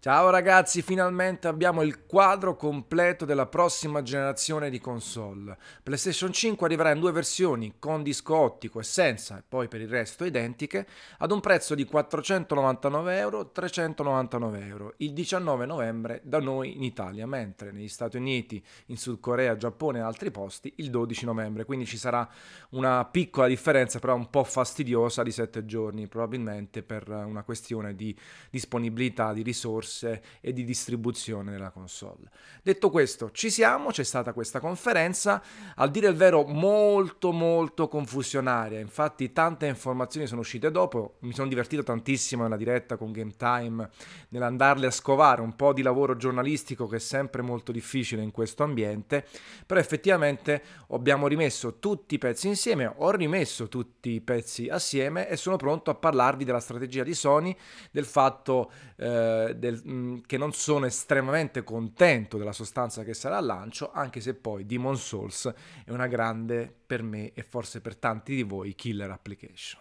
Ciao 0.00 0.30
ragazzi, 0.30 0.80
finalmente 0.80 1.48
abbiamo 1.48 1.82
il 1.82 2.06
quadro 2.06 2.54
completo 2.54 3.24
della 3.24 3.46
prossima 3.46 4.00
generazione 4.00 4.70
di 4.70 4.78
console. 4.78 5.58
PlayStation 5.82 6.32
5 6.32 6.66
arriverà 6.66 6.92
in 6.92 7.00
due 7.00 7.10
versioni, 7.10 7.74
con 7.80 8.04
disco 8.04 8.36
ottico 8.36 8.78
e 8.78 8.84
senza, 8.84 9.38
e 9.38 9.42
poi 9.46 9.66
per 9.66 9.80
il 9.80 9.88
resto 9.88 10.24
identiche, 10.24 10.86
ad 11.18 11.32
un 11.32 11.40
prezzo 11.40 11.74
di 11.74 11.84
499 11.84 13.18
euro, 13.18 13.50
399 13.50 14.66
euro, 14.66 14.94
il 14.98 15.12
19 15.12 15.66
novembre 15.66 16.20
da 16.22 16.38
noi 16.38 16.76
in 16.76 16.84
Italia, 16.84 17.26
mentre 17.26 17.72
negli 17.72 17.88
Stati 17.88 18.18
Uniti, 18.18 18.64
in 18.86 18.96
Sud 18.96 19.18
Corea, 19.18 19.56
Giappone 19.56 19.98
e 19.98 20.02
altri 20.02 20.30
posti 20.30 20.74
il 20.76 20.90
12 20.90 21.24
novembre. 21.24 21.64
Quindi 21.64 21.86
ci 21.86 21.98
sarà 21.98 22.26
una 22.70 23.04
piccola 23.04 23.48
differenza, 23.48 23.98
però 23.98 24.14
un 24.14 24.30
po' 24.30 24.44
fastidiosa, 24.44 25.24
di 25.24 25.32
7 25.32 25.64
giorni, 25.64 26.06
probabilmente 26.06 26.84
per 26.84 27.08
una 27.08 27.42
questione 27.42 27.96
di 27.96 28.16
disponibilità 28.48 29.32
di 29.32 29.42
risorse 29.42 29.86
risorse 29.88 30.22
e 30.40 30.52
di 30.52 30.64
distribuzione 30.64 31.50
della 31.50 31.70
console. 31.70 32.28
Detto 32.62 32.90
questo, 32.90 33.30
ci 33.30 33.50
siamo, 33.50 33.88
c'è 33.88 34.04
stata 34.04 34.32
questa 34.32 34.60
conferenza, 34.60 35.42
al 35.76 35.90
dire 35.90 36.08
il 36.08 36.14
vero 36.14 36.44
molto 36.44 37.32
molto 37.32 37.88
confusionaria, 37.88 38.78
infatti 38.78 39.32
tante 39.32 39.66
informazioni 39.66 40.26
sono 40.26 40.42
uscite 40.42 40.70
dopo, 40.70 41.16
mi 41.20 41.32
sono 41.32 41.48
divertito 41.48 41.82
tantissimo 41.82 42.42
nella 42.42 42.56
diretta 42.56 42.96
con 42.96 43.12
Game 43.12 43.34
Time 43.36 43.88
nell'andarle 44.28 44.86
a 44.86 44.90
scovare, 44.90 45.40
un 45.40 45.56
po' 45.56 45.72
di 45.72 45.82
lavoro 45.82 46.16
giornalistico 46.16 46.86
che 46.86 46.96
è 46.96 47.00
sempre 47.00 47.42
molto 47.42 47.72
difficile 47.72 48.22
in 48.22 48.30
questo 48.30 48.62
ambiente, 48.62 49.24
però 49.64 49.80
effettivamente 49.80 50.62
abbiamo 50.90 51.26
rimesso 51.26 51.78
tutti 51.78 52.14
i 52.14 52.18
pezzi 52.18 52.48
insieme, 52.48 52.92
ho 52.94 53.10
rimesso 53.10 53.68
tutti 53.68 54.10
i 54.10 54.20
pezzi 54.20 54.68
assieme 54.68 55.28
e 55.28 55.36
sono 55.36 55.56
pronto 55.56 55.90
a 55.90 55.94
parlarvi 55.94 56.44
della 56.44 56.60
strategia 56.60 57.02
di 57.02 57.14
Sony, 57.14 57.56
del 57.90 58.04
fatto 58.04 58.70
eh, 58.96 59.54
del 59.56 59.77
che 60.26 60.36
non 60.36 60.52
sono 60.52 60.86
estremamente 60.86 61.64
contento 61.64 62.38
della 62.38 62.52
sostanza 62.52 63.04
che 63.04 63.14
sarà 63.14 63.38
al 63.38 63.46
lancio, 63.46 63.90
anche 63.92 64.20
se 64.20 64.34
poi 64.34 64.66
Demon 64.66 64.96
Souls 64.96 65.52
è 65.84 65.90
una 65.90 66.06
grande, 66.06 66.72
per 66.86 67.02
me 67.02 67.32
e 67.32 67.42
forse 67.42 67.80
per 67.80 67.96
tanti 67.96 68.34
di 68.34 68.42
voi, 68.42 68.74
killer 68.74 69.10
application. 69.10 69.80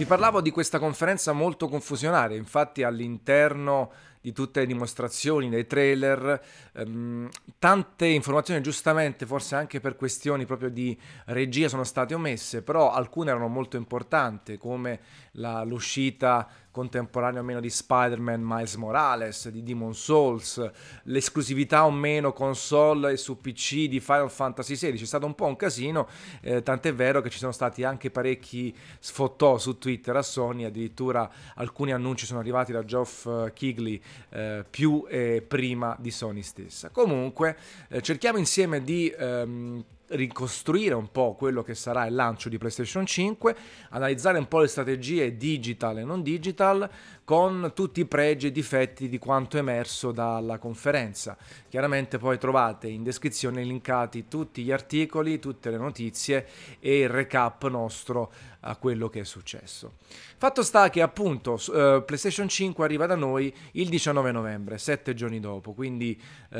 Vi 0.00 0.06
parlavo 0.06 0.40
di 0.40 0.50
questa 0.50 0.78
conferenza 0.78 1.32
molto 1.32 1.68
confusionaria, 1.68 2.34
infatti 2.34 2.82
all'interno 2.82 3.92
di 4.20 4.32
tutte 4.32 4.60
le 4.60 4.66
dimostrazioni, 4.66 5.48
dei 5.48 5.66
trailer, 5.66 6.42
ehm, 6.74 7.28
tante 7.58 8.06
informazioni 8.06 8.60
giustamente, 8.60 9.24
forse 9.24 9.54
anche 9.54 9.80
per 9.80 9.96
questioni 9.96 10.44
proprio 10.44 10.68
di 10.68 10.98
regia 11.26 11.68
sono 11.68 11.84
state 11.84 12.14
omesse, 12.14 12.62
però 12.62 12.92
alcune 12.92 13.30
erano 13.30 13.48
molto 13.48 13.76
importanti, 13.76 14.58
come 14.58 15.00
la, 15.32 15.62
l'uscita 15.64 16.48
contemporanea 16.70 17.40
o 17.40 17.44
meno 17.44 17.60
di 17.60 17.68
Spider-Man 17.68 18.40
Miles 18.42 18.74
Morales, 18.76 19.48
di 19.48 19.62
Demon 19.62 19.94
Souls, 19.94 20.70
l'esclusività 21.04 21.84
o 21.84 21.90
meno 21.90 22.32
console 22.32 23.12
e 23.12 23.16
su 23.16 23.38
PC 23.38 23.86
di 23.86 23.98
Final 23.98 24.30
Fantasy 24.30 24.74
XVI, 24.74 24.92
c'è 24.96 25.04
stato 25.04 25.26
un 25.26 25.34
po' 25.34 25.46
un 25.46 25.56
casino, 25.56 26.08
eh, 26.42 26.62
tant'è 26.62 26.94
vero 26.94 27.20
che 27.20 27.30
ci 27.30 27.38
sono 27.38 27.52
stati 27.52 27.82
anche 27.82 28.10
parecchi 28.10 28.74
sfottò 28.98 29.58
su 29.58 29.78
Twitter 29.78 30.14
a 30.14 30.22
Sony, 30.22 30.64
addirittura 30.64 31.28
alcuni 31.56 31.92
annunci 31.92 32.24
sono 32.24 32.38
arrivati 32.38 32.70
da 32.72 32.84
Geoff 32.84 33.52
Kigley 33.52 34.00
eh, 34.30 34.64
più 34.68 35.04
e 35.08 35.44
prima 35.46 35.96
di 35.98 36.10
Sony 36.10 36.42
stessa. 36.42 36.90
Comunque 36.90 37.56
eh, 37.88 38.00
cerchiamo 38.00 38.38
insieme 38.38 38.82
di 38.82 39.12
ehm, 39.16 39.84
ricostruire 40.10 40.94
un 40.94 41.10
po' 41.10 41.34
quello 41.34 41.62
che 41.62 41.74
sarà 41.74 42.06
il 42.06 42.14
lancio 42.14 42.48
di 42.48 42.58
PlayStation 42.58 43.06
5, 43.06 43.56
analizzare 43.90 44.38
un 44.38 44.48
po' 44.48 44.60
le 44.60 44.66
strategie 44.66 45.36
digital 45.36 45.98
e 45.98 46.04
non 46.04 46.22
digital 46.22 46.88
con 47.24 47.72
tutti 47.74 48.00
i 48.00 48.06
pregi 48.06 48.48
e 48.48 48.52
difetti 48.52 49.08
di 49.08 49.18
quanto 49.18 49.56
emerso 49.56 50.10
dalla 50.10 50.58
conferenza. 50.58 51.36
Chiaramente 51.68 52.18
poi 52.18 52.38
trovate 52.38 52.88
in 52.88 53.04
descrizione 53.04 53.62
linkati 53.62 54.26
tutti 54.26 54.62
gli 54.62 54.72
articoli, 54.72 55.38
tutte 55.38 55.70
le 55.70 55.76
notizie 55.76 56.46
e 56.80 57.00
il 57.00 57.08
recap 57.08 57.68
nostro 57.68 58.32
a 58.60 58.76
quello 58.76 59.08
che 59.08 59.20
è 59.20 59.24
successo. 59.24 59.94
Fatto 60.36 60.62
sta 60.62 60.90
che 60.90 61.02
appunto 61.02 61.52
uh, 61.52 62.04
PlayStation 62.04 62.48
5 62.48 62.84
arriva 62.84 63.06
da 63.06 63.14
noi 63.14 63.54
il 63.72 63.88
19 63.88 64.32
novembre, 64.32 64.78
sette 64.78 65.14
giorni 65.14 65.40
dopo, 65.40 65.72
quindi 65.72 66.20
uh, 66.50 66.56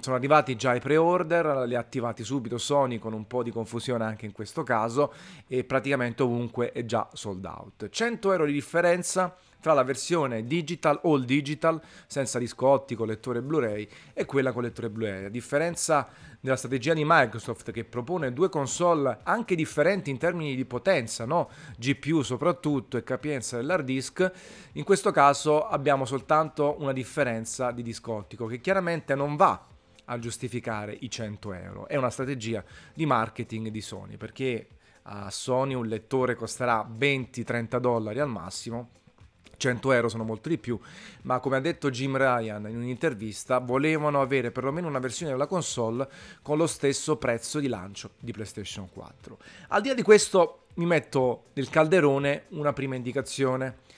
sono 0.00 0.16
arrivati 0.16 0.56
già 0.56 0.74
i 0.74 0.80
pre-order, 0.80 1.66
li 1.66 1.74
ha 1.74 1.80
attivati 1.80 2.24
subito 2.24 2.58
Sony 2.58 2.98
con 2.98 3.12
un 3.12 3.26
po' 3.26 3.42
di 3.42 3.50
confusione 3.50 4.04
anche 4.04 4.26
in 4.26 4.32
questo 4.32 4.62
caso 4.62 5.12
e 5.46 5.64
praticamente 5.64 6.22
ovunque 6.22 6.72
è 6.72 6.84
già 6.84 7.08
sold 7.12 7.44
out. 7.44 7.88
100 7.88 8.32
euro 8.32 8.46
di 8.46 8.52
differenza 8.52 9.36
tra 9.60 9.72
la 9.74 9.82
versione 9.82 10.44
digital, 10.44 11.00
all 11.04 11.24
digital, 11.24 11.80
senza 12.06 12.38
disco 12.38 12.66
ottico, 12.66 13.04
lettore 13.04 13.42
Blu-ray, 13.42 13.88
e 14.12 14.24
quella 14.24 14.52
con 14.52 14.62
lettore 14.62 14.90
Blu-ray. 14.90 15.24
A 15.26 15.28
differenza 15.28 16.08
della 16.40 16.56
strategia 16.56 16.94
di 16.94 17.04
Microsoft 17.04 17.70
che 17.70 17.84
propone 17.84 18.32
due 18.32 18.48
console 18.48 19.18
anche 19.24 19.54
differenti 19.54 20.10
in 20.10 20.18
termini 20.18 20.54
di 20.56 20.64
potenza, 20.64 21.26
no? 21.26 21.50
GPU 21.76 22.22
soprattutto 22.22 22.96
e 22.96 23.04
capienza 23.04 23.56
dell'hard 23.56 23.84
disk, 23.84 24.32
in 24.72 24.84
questo 24.84 25.10
caso 25.10 25.66
abbiamo 25.66 26.04
soltanto 26.06 26.76
una 26.78 26.92
differenza 26.92 27.70
di 27.70 27.82
disco 27.82 28.12
ottico 28.12 28.46
che 28.46 28.60
chiaramente 28.60 29.14
non 29.14 29.36
va 29.36 29.66
a 30.06 30.18
giustificare 30.18 30.96
i 30.98 31.10
100 31.10 31.52
euro. 31.52 31.88
È 31.88 31.96
una 31.96 32.10
strategia 32.10 32.64
di 32.94 33.06
marketing 33.06 33.68
di 33.68 33.80
Sony 33.80 34.16
perché 34.16 34.68
a 35.02 35.30
Sony 35.30 35.74
un 35.74 35.86
lettore 35.86 36.34
costerà 36.34 36.86
20-30 36.88 37.78
dollari 37.78 38.18
al 38.18 38.28
massimo 38.28 38.90
100 39.60 39.92
euro 39.92 40.08
sono 40.08 40.24
molto 40.24 40.48
di 40.48 40.56
più, 40.56 40.80
ma 41.22 41.38
come 41.38 41.56
ha 41.56 41.60
detto 41.60 41.90
Jim 41.90 42.16
Ryan 42.16 42.66
in 42.70 42.76
un'intervista, 42.76 43.58
volevano 43.58 44.22
avere 44.22 44.50
perlomeno 44.50 44.88
una 44.88 44.98
versione 44.98 45.32
della 45.32 45.46
console 45.46 46.08
con 46.40 46.56
lo 46.56 46.66
stesso 46.66 47.18
prezzo 47.18 47.60
di 47.60 47.68
lancio 47.68 48.12
di 48.18 48.32
PlayStation 48.32 48.88
4. 48.90 49.38
Al 49.68 49.82
di 49.82 49.88
là 49.88 49.94
di 49.94 50.02
questo 50.02 50.64
mi 50.74 50.86
metto 50.86 51.44
nel 51.52 51.68
calderone 51.68 52.44
una 52.48 52.72
prima 52.72 52.94
indicazione. 52.94 53.88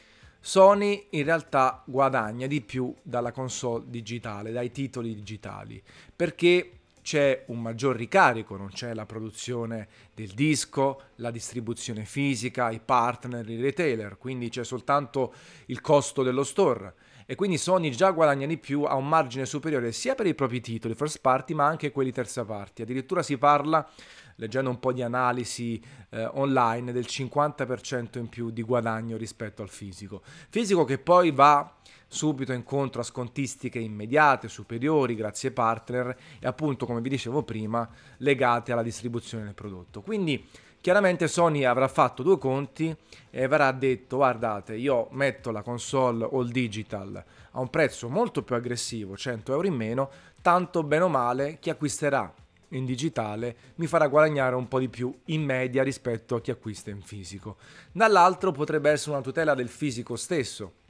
Sony 0.40 1.06
in 1.10 1.22
realtà 1.22 1.84
guadagna 1.86 2.48
di 2.48 2.60
più 2.60 2.92
dalla 3.00 3.30
console 3.30 3.84
digitale, 3.86 4.50
dai 4.50 4.72
titoli 4.72 5.14
digitali, 5.14 5.80
perché 6.14 6.78
c'è 7.02 7.44
un 7.48 7.60
maggior 7.60 7.96
ricarico, 7.96 8.56
non 8.56 8.68
c'è 8.68 8.94
la 8.94 9.06
produzione 9.06 9.88
del 10.14 10.30
disco, 10.30 11.02
la 11.16 11.30
distribuzione 11.30 12.04
fisica, 12.04 12.70
i 12.70 12.80
partner, 12.80 13.48
i 13.48 13.60
retailer, 13.60 14.16
quindi 14.16 14.48
c'è 14.48 14.64
soltanto 14.64 15.34
il 15.66 15.80
costo 15.80 16.22
dello 16.22 16.44
store. 16.44 16.94
E 17.26 17.34
quindi 17.34 17.56
Sony 17.56 17.90
già 17.90 18.10
guadagna 18.10 18.46
di 18.46 18.58
più, 18.58 18.82
ha 18.82 18.94
un 18.94 19.08
margine 19.08 19.46
superiore 19.46 19.92
sia 19.92 20.14
per 20.14 20.26
i 20.26 20.34
propri 20.34 20.60
titoli 20.60 20.94
first 20.94 21.20
party 21.20 21.54
ma 21.54 21.66
anche 21.66 21.90
quelli 21.90 22.12
terza 22.12 22.44
party. 22.44 22.82
Addirittura 22.82 23.22
si 23.22 23.38
parla, 23.38 23.88
leggendo 24.36 24.70
un 24.70 24.78
po' 24.78 24.92
di 24.92 25.02
analisi 25.02 25.82
eh, 26.10 26.24
online, 26.24 26.92
del 26.92 27.06
50% 27.08 28.18
in 28.18 28.28
più 28.28 28.50
di 28.50 28.62
guadagno 28.62 29.16
rispetto 29.16 29.62
al 29.62 29.68
fisico. 29.68 30.22
Fisico 30.50 30.84
che 30.84 30.98
poi 30.98 31.30
va 31.30 31.74
subito 32.12 32.52
incontro 32.52 33.00
a 33.00 33.04
scontistiche 33.04 33.78
immediate, 33.78 34.46
superiori, 34.48 35.14
grazie 35.14 35.48
ai 35.48 35.54
partner 35.54 36.16
e 36.38 36.46
appunto, 36.46 36.84
come 36.84 37.00
vi 37.00 37.08
dicevo 37.08 37.42
prima, 37.42 37.88
legate 38.18 38.70
alla 38.70 38.82
distribuzione 38.82 39.44
del 39.44 39.54
prodotto. 39.54 40.02
Quindi 40.02 40.46
chiaramente 40.80 41.26
Sony 41.26 41.64
avrà 41.64 41.88
fatto 41.88 42.22
due 42.22 42.36
conti 42.36 42.94
e 43.30 43.42
avrà 43.42 43.72
detto 43.72 44.16
guardate 44.16 44.76
io 44.76 45.08
metto 45.12 45.50
la 45.50 45.62
console 45.62 46.28
all 46.30 46.50
digital 46.50 47.24
a 47.52 47.60
un 47.60 47.70
prezzo 47.70 48.10
molto 48.10 48.42
più 48.42 48.54
aggressivo, 48.54 49.16
100 49.16 49.52
euro 49.52 49.66
in 49.66 49.74
meno, 49.74 50.10
tanto 50.42 50.82
bene 50.82 51.04
o 51.04 51.08
male 51.08 51.58
chi 51.60 51.70
acquisterà 51.70 52.32
in 52.72 52.84
digitale 52.84 53.56
mi 53.76 53.86
farà 53.86 54.06
guadagnare 54.06 54.54
un 54.54 54.68
po' 54.68 54.78
di 54.78 54.88
più 54.88 55.14
in 55.26 55.44
media 55.44 55.82
rispetto 55.82 56.34
a 56.34 56.40
chi 56.40 56.50
acquista 56.50 56.90
in 56.90 57.00
fisico. 57.00 57.56
Dall'altro 57.92 58.52
potrebbe 58.52 58.90
essere 58.90 59.12
una 59.12 59.22
tutela 59.22 59.54
del 59.54 59.68
fisico 59.68 60.16
stesso, 60.16 60.80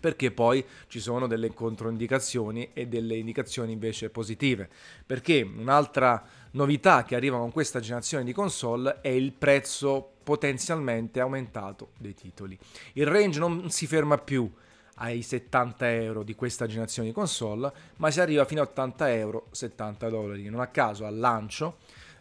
perché 0.00 0.30
poi 0.32 0.64
ci 0.88 0.98
sono 0.98 1.26
delle 1.26 1.52
controindicazioni 1.52 2.70
e 2.72 2.88
delle 2.88 3.16
indicazioni 3.16 3.72
invece 3.72 4.10
positive. 4.10 4.68
Perché 5.06 5.42
un'altra 5.42 6.24
novità 6.52 7.04
che 7.04 7.14
arriva 7.14 7.38
con 7.38 7.52
questa 7.52 7.78
generazione 7.78 8.24
di 8.24 8.32
console 8.32 9.00
è 9.02 9.08
il 9.08 9.32
prezzo 9.32 10.14
potenzialmente 10.24 11.20
aumentato 11.20 11.90
dei 11.98 12.14
titoli. 12.14 12.58
Il 12.94 13.06
range 13.06 13.38
non 13.38 13.70
si 13.70 13.86
ferma 13.86 14.18
più 14.18 14.50
ai 14.96 15.22
70 15.22 15.92
euro 15.92 16.22
di 16.22 16.34
questa 16.34 16.66
generazione 16.66 17.08
di 17.08 17.14
console, 17.14 17.72
ma 17.96 18.10
si 18.10 18.20
arriva 18.20 18.44
fino 18.44 18.60
a 18.60 18.64
80 18.64 19.14
euro, 19.14 19.46
70 19.50 20.08
dollari. 20.08 20.48
Non 20.48 20.60
a 20.60 20.68
caso 20.68 21.06
al 21.06 21.18
lancio 21.18 21.78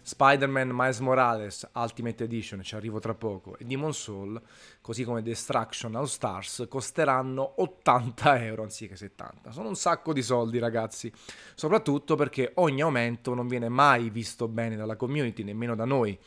Spider-Man 0.09 0.71
Miles 0.73 0.99
Morales 1.01 1.69
Ultimate 1.75 2.23
Edition, 2.23 2.63
ci 2.63 2.73
arrivo 2.73 2.97
tra 2.97 3.13
poco, 3.13 3.55
e 3.59 3.63
Demon 3.63 3.93
Soul, 3.93 4.41
così 4.81 5.03
come 5.03 5.21
Destruction 5.21 5.93
All 5.93 6.05
Stars, 6.05 6.65
costeranno 6.67 7.61
80 7.61 8.43
euro 8.43 8.63
anziché 8.63 8.95
70. 8.95 9.51
Sono 9.51 9.67
un 9.67 9.75
sacco 9.75 10.11
di 10.11 10.23
soldi, 10.23 10.57
ragazzi. 10.57 11.13
Soprattutto 11.53 12.15
perché 12.15 12.53
ogni 12.55 12.81
aumento 12.81 13.35
non 13.35 13.47
viene 13.47 13.69
mai 13.69 14.09
visto 14.09 14.47
bene 14.47 14.75
dalla 14.75 14.95
community, 14.95 15.43
nemmeno 15.43 15.75
da 15.75 15.85
noi. 15.85 16.17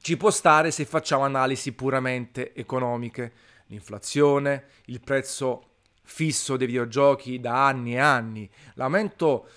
ci 0.00 0.16
può 0.16 0.30
stare 0.30 0.70
se 0.70 0.84
facciamo 0.84 1.24
analisi 1.24 1.72
puramente 1.72 2.54
economiche. 2.54 3.32
L'inflazione, 3.66 4.66
il 4.84 5.00
prezzo 5.00 5.70
fisso 6.04 6.56
dei 6.56 6.68
videogiochi 6.68 7.40
da 7.40 7.66
anni 7.66 7.94
e 7.94 7.98
anni, 7.98 8.48
l'aumento 8.74 9.48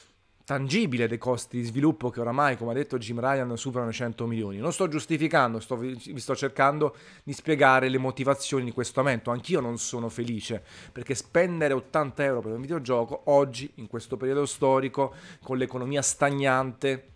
tangibile 0.46 1.08
dei 1.08 1.18
costi 1.18 1.58
di 1.58 1.64
sviluppo 1.64 2.12
che 2.12 2.22
oramai, 2.22 2.56
come 2.56 2.72
ha 2.72 2.74
detto 2.76 3.00
Jim 3.00 3.20
Ryan, 3.20 3.58
superano 3.58 3.90
i 3.90 3.94
100 3.94 4.28
milioni. 4.28 4.58
Non 4.58 4.72
sto 4.72 4.88
giustificando, 4.88 5.60
sto, 5.60 5.76
vi 5.76 6.20
sto 6.20 6.36
cercando 6.36 6.96
di 7.24 7.34
spiegare 7.34 7.90
le 7.90 7.98
motivazioni 7.98 8.64
di 8.64 8.72
questo 8.72 9.00
aumento. 9.00 9.32
Anch'io 9.32 9.60
non 9.60 9.80
sono 9.80 10.08
felice 10.08 10.64
perché 10.92 11.16
spendere 11.16 11.74
80 11.74 12.24
euro 12.24 12.42
per 12.42 12.52
un 12.52 12.62
videogioco 12.62 13.24
oggi, 13.26 13.70
in 13.76 13.88
questo 13.88 14.18
periodo 14.18 14.46
storico, 14.46 15.16
con 15.42 15.58
l'economia 15.58 16.04
stagnante, 16.04 17.08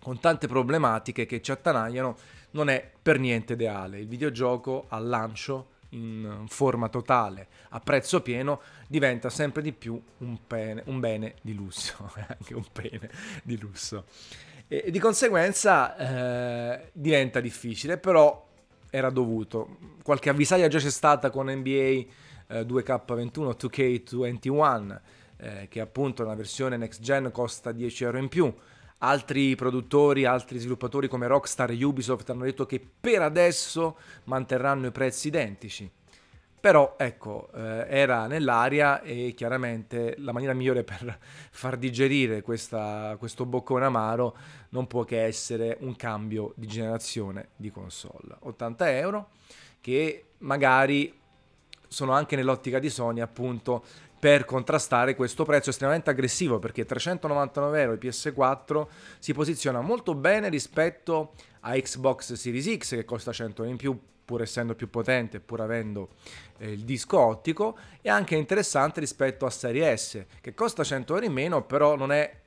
con 0.00 0.20
tante 0.20 0.46
problematiche 0.46 1.26
che 1.26 1.42
ci 1.42 1.50
attanagliano, 1.50 2.16
non 2.52 2.68
è 2.68 2.88
per 3.02 3.18
niente 3.18 3.54
ideale. 3.54 3.98
Il 3.98 4.06
videogioco 4.06 4.86
al 4.88 5.08
lancio 5.08 5.78
in 5.90 6.44
forma 6.48 6.88
totale 6.88 7.48
a 7.70 7.80
prezzo 7.80 8.20
pieno 8.22 8.60
diventa 8.86 9.30
sempre 9.30 9.62
di 9.62 9.72
più 9.72 10.00
un, 10.18 10.38
pene, 10.46 10.82
un 10.86 11.00
bene 11.00 11.34
di 11.42 11.54
lusso, 11.54 12.10
anche 12.26 12.54
un 12.54 12.64
pene 12.72 13.10
di 13.42 13.58
lusso. 13.58 14.04
E, 14.68 14.84
e 14.86 14.90
di 14.90 14.98
conseguenza 14.98 15.96
eh, 15.96 16.90
diventa 16.92 17.40
difficile, 17.40 17.98
però 17.98 18.48
era 18.90 19.10
dovuto. 19.10 19.78
Qualche 20.02 20.30
avvisaglia 20.30 20.68
già 20.68 20.78
c'è 20.78 20.90
stata 20.90 21.30
con 21.30 21.50
NBA 21.50 21.68
eh, 21.68 22.06
2K21, 22.48 23.56
2K21, 23.56 25.00
eh, 25.36 25.68
che 25.68 25.80
appunto 25.80 26.22
una 26.22 26.34
versione 26.34 26.76
next 26.76 27.00
gen 27.00 27.30
costa 27.32 27.72
10 27.72 28.04
euro 28.04 28.18
in 28.18 28.28
più 28.28 28.52
Altri 29.02 29.54
produttori, 29.54 30.24
altri 30.24 30.58
sviluppatori 30.58 31.08
come 31.08 31.26
Rockstar 31.26 31.70
e 31.70 31.84
Ubisoft 31.84 32.28
hanno 32.30 32.44
detto 32.44 32.66
che 32.66 32.84
per 33.00 33.22
adesso 33.22 33.96
manterranno 34.24 34.86
i 34.86 34.90
prezzi 34.90 35.28
identici. 35.28 35.90
Però 36.60 36.96
ecco, 36.98 37.48
eh, 37.54 37.86
era 37.88 38.26
nell'aria 38.26 39.00
e 39.00 39.32
chiaramente 39.34 40.14
la 40.18 40.32
maniera 40.32 40.52
migliore 40.52 40.84
per 40.84 41.18
far 41.50 41.78
digerire 41.78 42.42
questa, 42.42 43.16
questo 43.18 43.46
boccone 43.46 43.86
amaro 43.86 44.36
non 44.70 44.86
può 44.86 45.04
che 45.04 45.24
essere 45.24 45.78
un 45.80 45.96
cambio 45.96 46.52
di 46.56 46.66
generazione 46.66 47.48
di 47.56 47.70
console. 47.70 48.36
80 48.40 48.98
euro 48.98 49.30
che 49.80 50.24
magari 50.38 51.18
sono 51.88 52.12
anche 52.12 52.36
nell'ottica 52.36 52.78
di 52.78 52.90
Sony 52.90 53.20
appunto 53.20 53.82
per 54.20 54.44
contrastare 54.44 55.16
questo 55.16 55.44
prezzo 55.44 55.70
estremamente 55.70 56.10
aggressivo 56.10 56.58
perché 56.58 56.84
399 56.84 57.80
euro 57.80 57.96
di 57.96 58.06
PS4 58.06 58.86
si 59.18 59.32
posiziona 59.32 59.80
molto 59.80 60.14
bene 60.14 60.50
rispetto 60.50 61.32
a 61.60 61.72
Xbox 61.72 62.34
Series 62.34 62.76
X 62.76 62.90
che 62.90 63.06
costa 63.06 63.32
100 63.32 63.62
euro 63.62 63.72
in 63.72 63.78
più 63.78 63.98
pur 64.22 64.42
essendo 64.42 64.74
più 64.74 64.90
potente 64.90 65.40
pur 65.40 65.62
avendo 65.62 66.10
eh, 66.58 66.70
il 66.70 66.84
disco 66.84 67.18
ottico 67.18 67.78
e 68.02 68.10
anche 68.10 68.36
interessante 68.36 69.00
rispetto 69.00 69.46
a 69.46 69.50
Serie 69.50 69.96
S 69.96 70.22
che 70.42 70.52
costa 70.52 70.84
100 70.84 71.14
euro 71.14 71.24
in 71.24 71.32
meno 71.32 71.64
però 71.64 71.96
non 71.96 72.12
è 72.12 72.38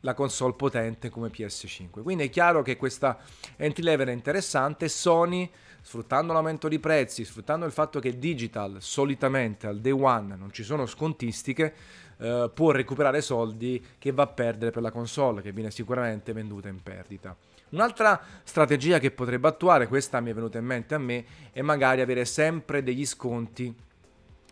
la 0.00 0.12
console 0.12 0.52
potente 0.52 1.08
come 1.08 1.30
PS5 1.30 2.02
quindi 2.02 2.24
è 2.24 2.30
chiaro 2.30 2.60
che 2.60 2.76
questa 2.76 3.18
entry 3.56 3.82
level 3.82 4.08
è 4.08 4.12
interessante. 4.12 4.88
Sony 4.88 5.50
sfruttando 5.86 6.32
l'aumento 6.32 6.66
di 6.66 6.80
prezzi, 6.80 7.24
sfruttando 7.24 7.64
il 7.64 7.70
fatto 7.70 8.00
che 8.00 8.18
digital 8.18 8.78
solitamente 8.80 9.68
al 9.68 9.78
day 9.78 9.92
one 9.92 10.34
non 10.34 10.50
ci 10.50 10.64
sono 10.64 10.84
scontistiche, 10.84 11.72
eh, 12.18 12.50
può 12.52 12.72
recuperare 12.72 13.20
soldi 13.20 13.80
che 13.96 14.10
va 14.10 14.24
a 14.24 14.26
perdere 14.26 14.72
per 14.72 14.82
la 14.82 14.90
console, 14.90 15.42
che 15.42 15.52
viene 15.52 15.70
sicuramente 15.70 16.32
venduta 16.32 16.66
in 16.66 16.82
perdita. 16.82 17.36
Un'altra 17.68 18.20
strategia 18.42 18.98
che 18.98 19.12
potrebbe 19.12 19.46
attuare, 19.46 19.86
questa 19.86 20.18
mi 20.18 20.32
è 20.32 20.34
venuta 20.34 20.58
in 20.58 20.64
mente 20.64 20.96
a 20.96 20.98
me, 20.98 21.24
è 21.52 21.62
magari 21.62 22.00
avere 22.00 22.24
sempre 22.24 22.82
degli 22.82 23.06
sconti 23.06 23.72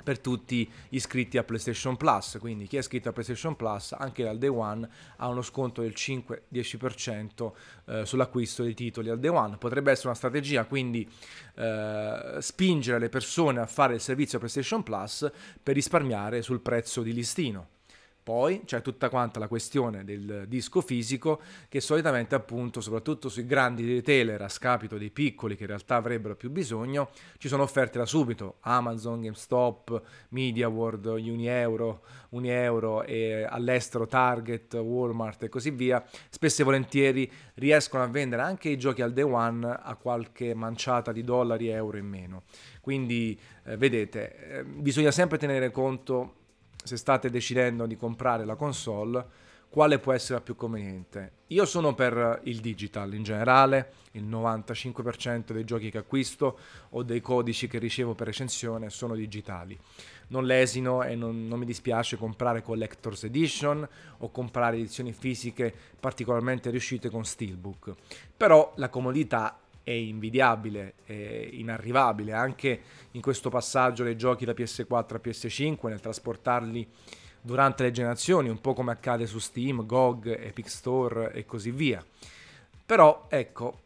per 0.04 0.20
tutti 0.20 0.70
iscritti 0.90 1.38
a 1.38 1.42
PlayStation 1.42 1.96
Plus. 1.96 2.36
Quindi 2.38 2.66
chi 2.68 2.76
è 2.76 2.78
iscritto 2.78 3.08
a 3.08 3.12
PlayStation 3.12 3.56
Plus 3.56 3.92
anche 3.92 4.22
dal 4.22 4.38
day 4.38 4.48
one 4.48 4.88
ha 5.16 5.26
uno 5.26 5.42
sconto 5.42 5.80
del 5.80 5.94
5-10% 5.96 7.52
eh, 7.86 8.06
sull'acquisto 8.06 8.62
dei 8.62 8.74
titoli 8.74 9.08
al 9.08 9.18
day 9.18 9.30
one. 9.30 9.56
Potrebbe 9.56 9.90
essere 9.90 10.08
una 10.08 10.16
strategia 10.16 10.64
quindi 10.66 11.08
eh, 11.56 12.36
spingere 12.38 13.00
le 13.00 13.08
persone 13.08 13.60
a 13.60 13.66
fare 13.66 13.94
il 13.94 14.00
servizio 14.00 14.38
PlayStation 14.38 14.84
Plus 14.84 15.28
per 15.60 15.74
risparmiare 15.74 16.42
sul 16.42 16.60
prezzo 16.60 17.02
di 17.02 17.12
listino. 17.12 17.73
Poi 18.24 18.62
c'è 18.64 18.80
tutta 18.80 19.10
quanta 19.10 19.38
la 19.38 19.48
questione 19.48 20.02
del 20.02 20.46
disco 20.48 20.80
fisico 20.80 21.42
che 21.68 21.82
solitamente 21.82 22.34
appunto, 22.34 22.80
soprattutto 22.80 23.28
sui 23.28 23.44
grandi 23.44 23.86
retailer 23.86 24.40
a 24.40 24.48
scapito 24.48 24.96
dei 24.96 25.10
piccoli 25.10 25.56
che 25.56 25.64
in 25.64 25.68
realtà 25.68 25.96
avrebbero 25.96 26.34
più 26.34 26.50
bisogno, 26.50 27.10
ci 27.36 27.48
sono 27.48 27.64
offerte 27.64 27.98
da 27.98 28.06
subito. 28.06 28.56
Amazon, 28.60 29.20
GameStop, 29.20 30.02
MediaWorld, 30.30 31.04
Unieuro, 31.04 32.00
Unieuro 32.30 33.02
e 33.02 33.46
all'estero 33.46 34.06
Target, 34.06 34.72
Walmart 34.72 35.42
e 35.42 35.50
così 35.50 35.68
via, 35.68 36.02
spesso 36.30 36.62
e 36.62 36.64
volentieri 36.64 37.30
riescono 37.56 38.04
a 38.04 38.06
vendere 38.06 38.40
anche 38.40 38.70
i 38.70 38.78
giochi 38.78 39.02
al 39.02 39.12
day 39.12 39.24
one 39.24 39.66
a 39.82 39.94
qualche 39.96 40.54
manciata 40.54 41.12
di 41.12 41.24
dollari 41.24 41.68
euro 41.68 41.98
in 41.98 42.06
meno. 42.06 42.44
Quindi 42.80 43.38
eh, 43.64 43.76
vedete, 43.76 44.60
eh, 44.60 44.64
bisogna 44.64 45.10
sempre 45.10 45.36
tenere 45.36 45.70
conto 45.70 46.36
se 46.84 46.96
state 46.96 47.30
decidendo 47.30 47.86
di 47.86 47.96
comprare 47.96 48.44
la 48.44 48.54
console, 48.54 49.42
quale 49.74 49.98
può 49.98 50.12
essere 50.12 50.34
la 50.34 50.40
più 50.40 50.54
conveniente. 50.54 51.32
Io 51.48 51.64
sono 51.64 51.94
per 51.94 52.42
il 52.44 52.60
digital 52.60 53.12
in 53.12 53.24
generale, 53.24 53.92
il 54.12 54.24
95% 54.24 55.52
dei 55.52 55.64
giochi 55.64 55.90
che 55.90 55.98
acquisto 55.98 56.58
o 56.90 57.02
dei 57.02 57.20
codici 57.20 57.66
che 57.66 57.80
ricevo 57.80 58.14
per 58.14 58.28
recensione 58.28 58.88
sono 58.88 59.16
digitali. 59.16 59.76
Non 60.28 60.44
lesino 60.44 61.02
e 61.02 61.16
non, 61.16 61.48
non 61.48 61.58
mi 61.58 61.64
dispiace 61.64 62.16
comprare 62.16 62.62
Collector's 62.62 63.24
Edition 63.24 63.88
o 64.18 64.30
comprare 64.30 64.76
edizioni 64.76 65.12
fisiche 65.12 65.74
particolarmente 65.98 66.70
riuscite 66.70 67.10
con 67.10 67.24
Steelbook. 67.24 67.94
Però 68.36 68.74
la 68.76 68.88
comodità 68.88 69.58
è 69.84 69.92
invidiabile, 69.92 70.94
è 71.04 71.12
inarrivabile, 71.52 72.32
anche 72.32 72.80
in 73.12 73.20
questo 73.20 73.50
passaggio 73.50 74.02
dei 74.02 74.16
giochi 74.16 74.44
da 74.44 74.52
PS4 74.52 75.14
a 75.14 75.20
PS5, 75.22 75.88
nel 75.88 76.00
trasportarli 76.00 76.88
durante 77.40 77.84
le 77.84 77.90
generazioni, 77.92 78.48
un 78.48 78.60
po' 78.60 78.72
come 78.72 78.92
accade 78.92 79.26
su 79.26 79.38
Steam, 79.38 79.84
GOG, 79.84 80.26
Epic 80.26 80.68
Store 80.68 81.32
e 81.32 81.44
così 81.44 81.70
via. 81.70 82.04
Però, 82.86 83.26
ecco, 83.28 83.80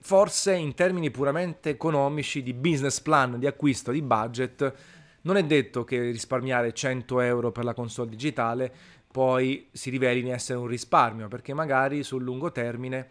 forse 0.00 0.54
in 0.54 0.74
termini 0.74 1.10
puramente 1.10 1.68
economici, 1.68 2.42
di 2.42 2.54
business 2.54 3.00
plan, 3.00 3.38
di 3.38 3.46
acquisto, 3.46 3.92
di 3.92 4.02
budget, 4.02 4.74
non 5.22 5.36
è 5.36 5.44
detto 5.44 5.84
che 5.84 6.00
risparmiare 6.00 6.72
100 6.72 7.20
euro 7.20 7.52
per 7.52 7.64
la 7.64 7.74
console 7.74 8.08
digitale 8.08 8.72
poi 9.10 9.68
si 9.72 9.90
riveli 9.90 10.28
essere 10.30 10.58
un 10.58 10.66
risparmio, 10.66 11.28
perché 11.28 11.52
magari 11.54 12.02
sul 12.02 12.22
lungo 12.22 12.52
termine 12.52 13.10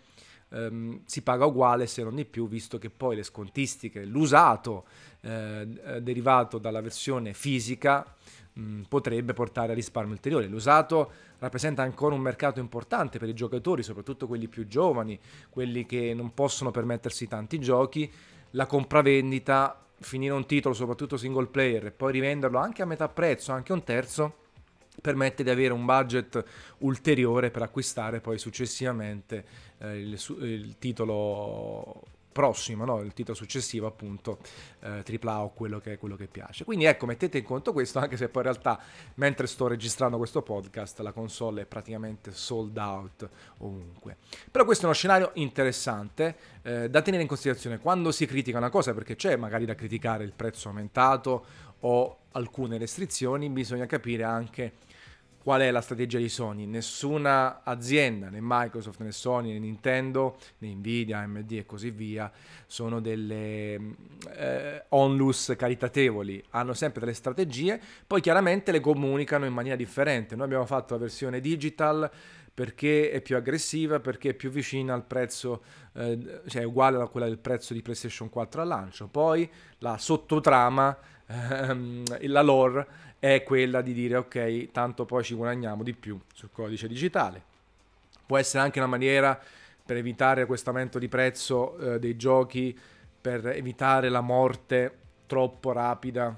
ehm, 0.49 1.01
si 1.05 1.21
paga 1.21 1.45
uguale 1.45 1.87
se 1.87 2.03
non 2.03 2.15
di 2.15 2.25
più, 2.25 2.47
visto 2.47 2.77
che 2.77 2.89
poi 2.89 3.15
le 3.15 3.23
scontistiche, 3.23 4.05
l'usato 4.05 4.85
eh, 5.21 5.67
eh 5.85 6.01
derivato 6.01 6.57
dalla 6.57 6.81
versione 6.81 7.33
fisica 7.33 8.05
mh, 8.53 8.81
potrebbe 8.87 9.33
portare 9.33 9.71
a 9.71 9.75
risparmio 9.75 10.13
ulteriore. 10.13 10.47
L'usato 10.47 11.11
rappresenta 11.39 11.83
ancora 11.83 12.15
un 12.15 12.21
mercato 12.21 12.59
importante 12.59 13.19
per 13.19 13.29
i 13.29 13.33
giocatori, 13.33 13.83
soprattutto 13.83 14.27
quelli 14.27 14.47
più 14.47 14.67
giovani, 14.67 15.19
quelli 15.49 15.85
che 15.85 16.13
non 16.13 16.33
possono 16.33 16.71
permettersi 16.71 17.27
tanti 17.27 17.59
giochi. 17.59 18.11
La 18.51 18.65
compravendita, 18.65 19.85
finire 19.99 20.33
un 20.33 20.45
titolo, 20.45 20.73
soprattutto 20.73 21.17
single 21.17 21.47
player, 21.47 21.87
e 21.87 21.91
poi 21.91 22.11
rivenderlo 22.11 22.57
anche 22.57 22.81
a 22.81 22.85
metà 22.85 23.07
prezzo, 23.07 23.51
anche 23.51 23.73
un 23.73 23.83
terzo, 23.83 24.45
permette 24.99 25.43
di 25.43 25.49
avere 25.49 25.73
un 25.73 25.85
budget 25.85 26.43
ulteriore 26.79 27.51
per 27.51 27.61
acquistare 27.61 28.19
poi 28.19 28.39
successivamente 28.39 29.45
eh, 29.79 29.97
il, 29.99 30.19
il, 30.41 30.75
titolo 30.79 32.03
prossimo, 32.31 32.85
no? 32.85 33.01
il 33.01 33.13
titolo 33.13 33.35
successivo 33.35 33.87
appunto 33.87 34.37
eh, 34.81 35.03
AAA 35.19 35.43
o 35.43 35.49
quello 35.53 35.79
che, 35.79 35.97
quello 35.97 36.15
che 36.15 36.27
piace. 36.27 36.65
Quindi 36.65 36.85
ecco, 36.85 37.07
mettete 37.07 37.39
in 37.39 37.43
conto 37.43 37.73
questo, 37.73 37.97
anche 37.97 38.15
se 38.15 38.29
poi 38.29 38.43
in 38.43 38.51
realtà 38.51 38.79
mentre 39.15 39.47
sto 39.47 39.65
registrando 39.67 40.17
questo 40.17 40.43
podcast 40.43 40.99
la 40.99 41.11
console 41.11 41.63
è 41.63 41.65
praticamente 41.65 42.31
sold 42.31 42.77
out 42.77 43.27
ovunque. 43.57 44.17
Però 44.51 44.65
questo 44.65 44.83
è 44.83 44.85
uno 44.85 44.95
scenario 44.95 45.31
interessante 45.33 46.35
eh, 46.61 46.89
da 46.91 47.01
tenere 47.01 47.23
in 47.23 47.27
considerazione 47.27 47.79
quando 47.79 48.11
si 48.11 48.27
critica 48.27 48.59
una 48.59 48.69
cosa, 48.69 48.93
perché 48.93 49.15
c'è 49.15 49.35
magari 49.35 49.65
da 49.65 49.73
criticare 49.73 50.23
il 50.23 50.33
prezzo 50.35 50.67
aumentato 50.67 51.45
o 51.79 52.17
alcune 52.33 52.77
restrizioni, 52.77 53.49
bisogna 53.49 53.87
capire 53.87 54.23
anche 54.23 54.73
qual 55.47 55.61
è 55.61 55.71
la 55.71 55.79
strategia 55.79 56.17
di 56.17 56.27
Sony. 56.27 56.65
Nessuna 56.65 57.63
azienda, 57.63 58.27
né 58.27 58.39
Microsoft, 58.41 58.99
né 58.99 59.13
Sony, 59.13 59.53
né 59.53 59.59
Nintendo, 59.59 60.35
né 60.57 60.73
Nvidia, 60.73 61.19
AMD 61.19 61.49
e 61.53 61.65
così 61.65 61.89
via, 61.89 62.29
sono 62.65 62.99
delle 62.99 63.75
eh, 64.35 64.83
onlus 64.89 65.53
caritatevoli, 65.57 66.43
hanno 66.49 66.73
sempre 66.73 66.99
delle 66.99 67.13
strategie, 67.13 67.79
poi 68.05 68.19
chiaramente 68.19 68.73
le 68.73 68.81
comunicano 68.81 69.45
in 69.45 69.53
maniera 69.53 69.77
differente. 69.77 70.35
Noi 70.35 70.47
abbiamo 70.47 70.65
fatto 70.65 70.95
la 70.95 70.99
versione 70.99 71.39
digital 71.39 72.11
perché 72.53 73.09
è 73.09 73.21
più 73.21 73.37
aggressiva, 73.37 74.01
perché 74.01 74.31
è 74.31 74.33
più 74.33 74.49
vicina 74.49 74.93
al 74.93 75.05
prezzo, 75.05 75.63
eh, 75.93 76.41
cioè 76.47 76.63
è 76.63 76.65
uguale 76.65 77.01
a 77.01 77.07
quella 77.07 77.27
del 77.27 77.39
prezzo 77.39 77.73
di 77.73 77.81
PlayStation 77.81 78.29
4 78.29 78.63
al 78.63 78.67
lancio. 78.67 79.07
Poi 79.07 79.49
la 79.77 79.97
sottotrama, 79.97 80.97
ehm, 81.25 82.03
la 82.27 82.41
lore, 82.41 82.87
è 83.19 83.43
quella 83.43 83.81
di 83.81 83.93
dire 83.93 84.17
ok, 84.17 84.71
tanto 84.71 85.05
poi 85.05 85.23
ci 85.23 85.33
guadagniamo 85.35 85.83
di 85.83 85.93
più 85.93 86.19
sul 86.33 86.49
codice 86.51 86.87
digitale. 86.87 87.43
Può 88.25 88.37
essere 88.37 88.63
anche 88.63 88.79
una 88.79 88.87
maniera 88.87 89.39
per 89.85 89.97
evitare 89.97 90.45
questo 90.45 90.69
aumento 90.69 90.99
di 90.99 91.07
prezzo 91.07 91.77
eh, 91.77 91.99
dei 91.99 92.15
giochi, 92.15 92.77
per 93.19 93.47
evitare 93.47 94.09
la 94.09 94.21
morte 94.21 94.97
troppo 95.25 95.71
rapida 95.71 96.37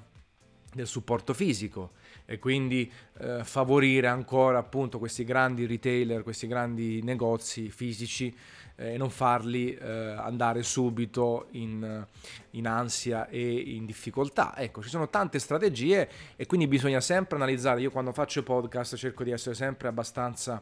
del 0.74 0.88
supporto 0.88 1.34
fisico 1.34 1.92
e 2.26 2.38
quindi 2.38 2.92
eh, 3.20 3.44
favorire 3.44 4.08
ancora 4.08 4.60
appunto 4.60 5.00
questi 5.00 5.24
grandi 5.24 5.66
retailer, 5.66 6.22
questi 6.22 6.46
grandi 6.46 7.02
negozi 7.02 7.70
fisici 7.70 8.36
e 8.80 8.98
non 8.98 9.10
farli 9.10 9.74
eh, 9.74 9.90
andare 9.90 10.64
subito 10.64 11.48
in, 11.52 12.06
in, 12.52 12.68
ansia 12.68 13.28
e 13.28 13.52
in 13.52 13.86
difficoltà. 13.86 14.56
Ecco, 14.56 14.82
ci 14.82 14.88
sono 14.88 15.10
tante 15.10 15.38
strategie 15.38 16.10
e 16.38 16.46
quindi 16.46 16.66
bisogna 16.66 17.02
sempre 17.02 17.36
analizzare. 17.36 17.82
Io 17.82 17.92
quando 17.92 18.14
faccio 18.14 18.42
podcast 18.42 18.96
cerco 18.96 19.26
di 19.26 19.32
essere 19.32 19.54
sempre 19.54 19.90
abbastanza 19.90 20.62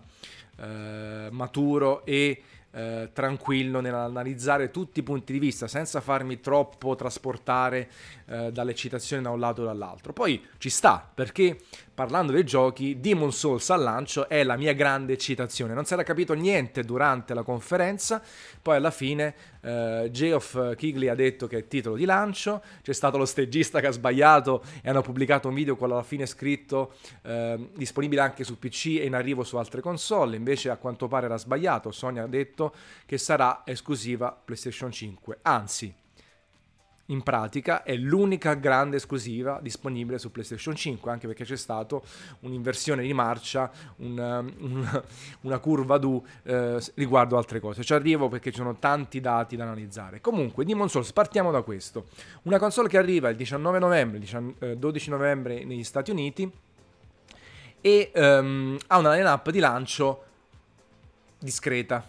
eh, 0.57 1.27
maturo 1.29 2.03
e 2.05 2.41
eh, 2.71 3.09
tranquillo 3.13 3.79
nell'analizzare 3.81 4.71
tutti 4.71 4.99
i 4.99 5.03
punti 5.03 5.33
di 5.33 5.39
vista 5.39 5.67
senza 5.67 6.01
farmi 6.01 6.39
troppo 6.39 6.95
trasportare 6.95 7.89
eh, 8.25 8.51
dall'eccitazione 8.51 9.21
da 9.21 9.29
un 9.29 9.39
lato 9.39 9.61
o 9.61 9.65
dall'altro. 9.65 10.11
Poi 10.11 10.43
ci 10.57 10.69
sta 10.69 11.07
perché 11.13 11.59
parlando 11.97 12.31
dei 12.31 12.43
giochi, 12.43 12.99
Demon 12.99 13.33
Souls 13.33 13.71
al 13.71 13.81
lancio 13.81 14.29
è 14.29 14.43
la 14.43 14.55
mia 14.55 14.73
grande 14.73 15.13
eccitazione. 15.13 15.73
Non 15.73 15.83
si 15.83 15.93
era 15.93 16.03
capito 16.03 16.35
niente 16.35 16.83
durante 16.83 17.33
la 17.33 17.41
conferenza, 17.41 18.21
poi 18.61 18.75
alla 18.75 18.91
fine 18.91 19.33
eh, 19.61 20.07
Geoff 20.11 20.75
Kigley 20.75 21.07
ha 21.07 21.15
detto 21.15 21.47
che 21.47 21.57
è 21.57 21.67
titolo 21.67 21.95
di 21.95 22.05
lancio, 22.05 22.61
c'è 22.83 22.93
stato 22.93 23.17
lo 23.17 23.25
stagista 23.25 23.79
che 23.79 23.87
ha 23.87 23.91
sbagliato 23.91 24.63
e 24.83 24.89
hanno 24.89 25.01
pubblicato 25.01 25.47
un 25.47 25.55
video 25.55 25.75
con 25.75 25.91
alla 25.91 26.03
fine 26.03 26.27
scritto 26.27 26.93
eh, 27.23 27.71
disponibile 27.75 28.21
anche 28.21 28.43
su 28.43 28.59
PC 28.59 28.99
e 28.99 29.05
in 29.05 29.15
arrivo 29.15 29.43
su 29.43 29.57
altre 29.57 29.81
console, 29.81 30.35
invece 30.35 30.69
a 30.69 30.77
quanto 30.77 31.07
pare 31.07 31.25
era 31.25 31.37
sbagliato, 31.37 31.89
Sony 31.89 32.19
ha 32.19 32.27
detto 32.27 32.75
che 33.07 33.17
sarà 33.17 33.63
esclusiva 33.65 34.39
PlayStation 34.45 34.91
5, 34.91 35.39
anzi 35.41 35.91
in 37.07 37.23
pratica 37.23 37.83
è 37.83 37.95
l'unica 37.95 38.53
grande 38.55 38.97
esclusiva 38.97 39.59
disponibile 39.61 40.19
su 40.19 40.31
PlayStation 40.31 40.75
5, 40.75 41.11
anche 41.11 41.27
perché 41.27 41.45
c'è 41.45 41.55
stata 41.55 41.99
un'inversione 42.41 43.03
di 43.03 43.13
marcia, 43.13 43.71
un, 43.97 44.17
un, 44.59 45.03
una 45.41 45.59
curva 45.59 45.97
du 45.97 46.23
eh, 46.43 46.81
riguardo 46.95 47.37
altre 47.37 47.59
cose. 47.59 47.83
Ci 47.83 47.93
arrivo 47.93 48.27
perché 48.27 48.51
ci 48.51 48.57
sono 48.57 48.75
tanti 48.77 49.19
dati 49.19 49.55
da 49.55 49.63
analizzare. 49.63 50.21
Comunque, 50.21 50.65
Demon 50.65 50.89
Souls, 50.89 51.13
partiamo 51.13 51.51
da 51.51 51.61
questo. 51.61 52.07
Una 52.43 52.59
console 52.59 52.89
che 52.89 52.97
arriva 52.97 53.29
il 53.29 53.35
19 53.35 53.79
novembre, 53.79 54.19
12 54.77 55.07
eh, 55.07 55.11
novembre 55.11 55.63
negli 55.63 55.83
Stati 55.83 56.11
Uniti 56.11 56.51
e 57.79 58.11
um, 58.15 58.77
ha 58.87 58.97
una 58.97 59.13
line-up 59.13 59.49
di 59.49 59.59
lancio 59.59 60.23
discreta. 61.39 62.03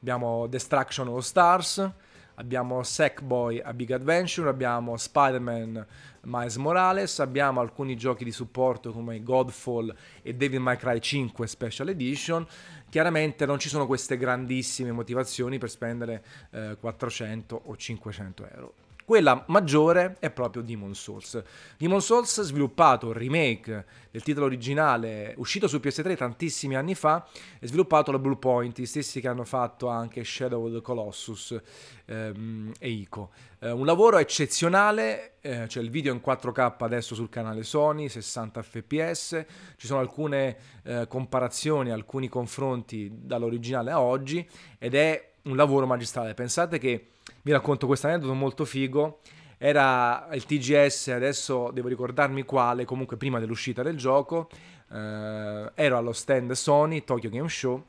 Abbiamo 0.00 0.46
Destruction 0.48 1.08
All 1.08 1.20
Stars, 1.20 1.90
abbiamo 2.34 2.82
Sackboy 2.82 3.60
a 3.60 3.72
Big 3.72 3.90
Adventure, 3.90 4.48
abbiamo 4.48 4.96
Spider-Man 4.96 5.86
Miles 6.22 6.56
Morales, 6.56 7.18
abbiamo 7.18 7.60
alcuni 7.60 7.96
giochi 7.96 8.24
di 8.24 8.32
supporto 8.32 8.92
come 8.92 9.22
Godfall 9.22 9.94
e 10.22 10.34
Devil 10.34 10.60
May 10.60 10.76
Cry 10.76 11.00
5 11.00 11.46
Special 11.46 11.88
Edition. 11.88 12.46
Chiaramente 12.88 13.46
non 13.46 13.58
ci 13.58 13.68
sono 13.68 13.86
queste 13.86 14.16
grandissime 14.16 14.92
motivazioni 14.92 15.58
per 15.58 15.70
spendere 15.70 16.24
eh, 16.50 16.76
400 16.78 17.62
o 17.64 17.76
500 17.76 18.48
euro. 18.52 18.74
Quella 19.04 19.44
maggiore 19.48 20.16
è 20.18 20.30
proprio 20.30 20.62
Demon 20.62 20.94
Souls. 20.94 21.42
Demon 21.76 22.00
Souls, 22.00 22.40
sviluppato, 22.40 23.12
remake 23.12 23.84
del 24.10 24.22
titolo 24.22 24.46
originale, 24.46 25.34
uscito 25.36 25.68
su 25.68 25.76
PS3 25.76 26.16
tantissimi 26.16 26.74
anni 26.74 26.94
fa, 26.94 27.26
è 27.58 27.66
sviluppato 27.66 28.10
da 28.12 28.18
Bluepoint, 28.18 28.78
gli 28.78 28.86
stessi 28.86 29.20
che 29.20 29.28
hanno 29.28 29.44
fatto 29.44 29.88
anche 29.88 30.24
Shadow 30.24 30.64
of 30.64 30.72
the 30.72 30.80
Colossus 30.80 31.60
ehm, 32.06 32.72
e 32.78 32.88
Ico. 32.88 33.32
Eh, 33.58 33.70
un 33.70 33.84
lavoro 33.84 34.16
eccezionale, 34.16 35.34
eh, 35.42 35.66
c'è 35.66 35.80
il 35.80 35.90
video 35.90 36.14
in 36.14 36.22
4K 36.24 36.72
adesso 36.78 37.14
sul 37.14 37.28
canale 37.28 37.62
Sony, 37.62 38.08
60 38.08 38.62
fps, 38.62 39.44
ci 39.76 39.86
sono 39.86 40.00
alcune 40.00 40.56
eh, 40.82 41.06
comparazioni, 41.08 41.90
alcuni 41.90 42.30
confronti 42.30 43.10
dall'originale 43.12 43.90
a 43.90 44.00
oggi 44.00 44.48
ed 44.78 44.94
è 44.94 45.32
un 45.42 45.56
lavoro 45.56 45.86
magistrale. 45.86 46.32
Pensate 46.32 46.78
che 46.78 47.08
vi 47.44 47.52
racconto 47.52 47.86
questo 47.86 48.06
aneddoto 48.06 48.34
molto 48.34 48.64
figo. 48.64 49.20
Era 49.58 50.28
il 50.32 50.44
TGS, 50.44 51.08
adesso 51.08 51.70
devo 51.72 51.88
ricordarmi 51.88 52.42
quale, 52.44 52.84
comunque 52.84 53.16
prima 53.16 53.38
dell'uscita 53.38 53.82
del 53.82 53.96
gioco. 53.96 54.48
Eh, 54.90 55.70
ero 55.74 55.96
allo 55.96 56.12
stand 56.12 56.52
Sony, 56.52 57.04
Tokyo 57.04 57.28
Game 57.28 57.48
Show, 57.48 57.84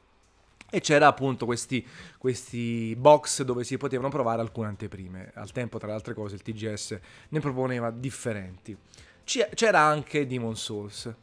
e 0.70 0.82
c'era 0.82 1.08
appunto 1.08 1.46
questi, 1.46 1.86
questi, 2.18 2.96
box 2.98 3.44
dove 3.44 3.64
si 3.64 3.78
potevano 3.78 4.10
provare 4.10 4.42
alcune 4.42 4.68
anteprime. 4.68 5.32
Al 5.36 5.52
tempo, 5.52 5.78
tra 5.78 5.88
le 5.88 5.94
altre 5.94 6.14
cose, 6.14 6.36
il 6.36 6.42
TGS 6.42 7.00
ne 7.30 7.40
proponeva 7.40 7.92
differenti. 7.92 8.78
C'era 9.24 9.80
anche 9.80 10.28
Demon 10.28 10.56
Souls. 10.56 11.14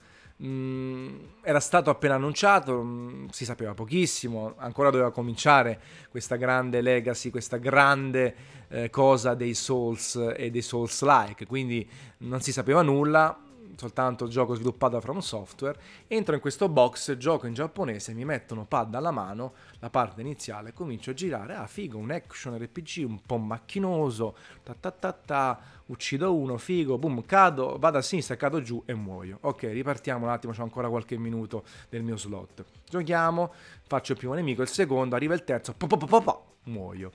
Mm, 0.44 1.18
era 1.42 1.61
stato 1.61 1.90
appena 1.90 2.14
annunciato, 2.14 2.82
mm, 2.82 3.28
si 3.28 3.44
sapeva 3.44 3.75
pochissimo, 3.75 4.54
ancora 4.56 4.90
doveva 4.90 5.12
cominciare 5.12 5.80
questa 6.11 6.34
grande 6.34 6.80
legacy, 6.80 7.30
questa 7.30 7.58
grande 7.58 8.34
eh, 8.68 8.90
cosa 8.90 9.34
dei 9.34 9.54
Souls 9.54 10.32
e 10.37 10.50
dei 10.50 10.62
Souls-like, 10.62 11.46
quindi 11.46 11.88
non 12.18 12.40
si 12.40 12.50
sapeva 12.50 12.82
nulla, 12.82 13.38
soltanto 13.76 14.29
gioco 14.29 14.55
sviluppato 14.55 14.95
da 14.95 15.00
From 15.00 15.19
Software, 15.19 15.79
entro 16.07 16.35
in 16.35 16.41
questo 16.41 16.69
box, 16.69 17.17
gioco 17.17 17.47
in 17.47 17.55
giapponese, 17.55 18.14
mi 18.14 18.25
mettono 18.25 18.64
pad 18.64 18.95
alla 18.95 19.11
mano, 19.11 19.55
la 19.79 19.91
parte 19.91 20.21
iniziale, 20.21 20.73
comincio 20.73 21.11
a 21.11 21.14
girare, 21.14 21.55
ah 21.55 21.67
figo, 21.67 21.99
un 21.99 22.11
action 22.11 22.57
RPG 22.57 23.05
un 23.07 23.21
po' 23.23 23.38
macchinoso, 23.38 24.37
ta 24.62 24.75
ta 24.79 24.91
ta 24.91 25.12
ta, 25.12 25.61
uccido 25.87 26.35
uno, 26.35 26.59
figo, 26.59 26.99
boom, 26.99 27.25
cado, 27.25 27.76
vado 27.79 27.99
a 27.99 28.02
sinistra, 28.02 28.37
cado 28.37 28.61
giù 28.61 28.83
e 28.87 28.95
muoio. 28.95 29.38
Ok, 29.43 29.62
ripartiamo 29.62 30.26
un 30.26 30.31
attimo, 30.31 30.52
c'ho 30.52 30.62
ancora 30.62 30.88
qualche 30.88 31.17
minuto 31.19 31.64
del 31.88 32.02
mio 32.02 32.17
slot. 32.17 32.64
Giochiamo, 32.88 33.52
faccio 33.87 34.12
il 34.12 34.19
primo 34.19 34.35
nemico, 34.35 34.62
il 34.62 34.69
secondo, 34.69 35.17
arriva 35.17 35.35
il 35.35 35.45
terzo, 35.45 35.73
po, 35.75 35.87
po, 35.87 35.97
po, 35.97 36.21
po, 36.21 36.45
muoio. 36.64 37.11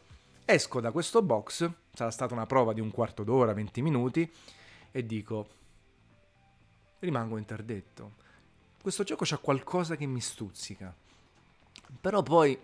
Esco 0.46 0.80
da 0.80 0.92
questo 0.92 1.22
box, 1.22 1.70
sarà 1.94 2.10
stata 2.10 2.34
una 2.34 2.46
prova 2.46 2.74
di 2.74 2.80
un 2.80 2.90
quarto 2.90 3.24
d'ora, 3.24 3.54
20 3.54 3.82
minuti, 3.82 4.32
e 4.92 5.06
dico, 5.06 5.48
rimango 7.00 7.38
interdetto. 7.38 8.12
Questo 8.82 9.04
gioco 9.04 9.26
c'ha 9.26 9.38
qualcosa 9.38 9.96
che 9.96 10.06
mi 10.06 10.22
stuzzica. 10.22 10.94
Però 12.00 12.22
poi 12.24 12.58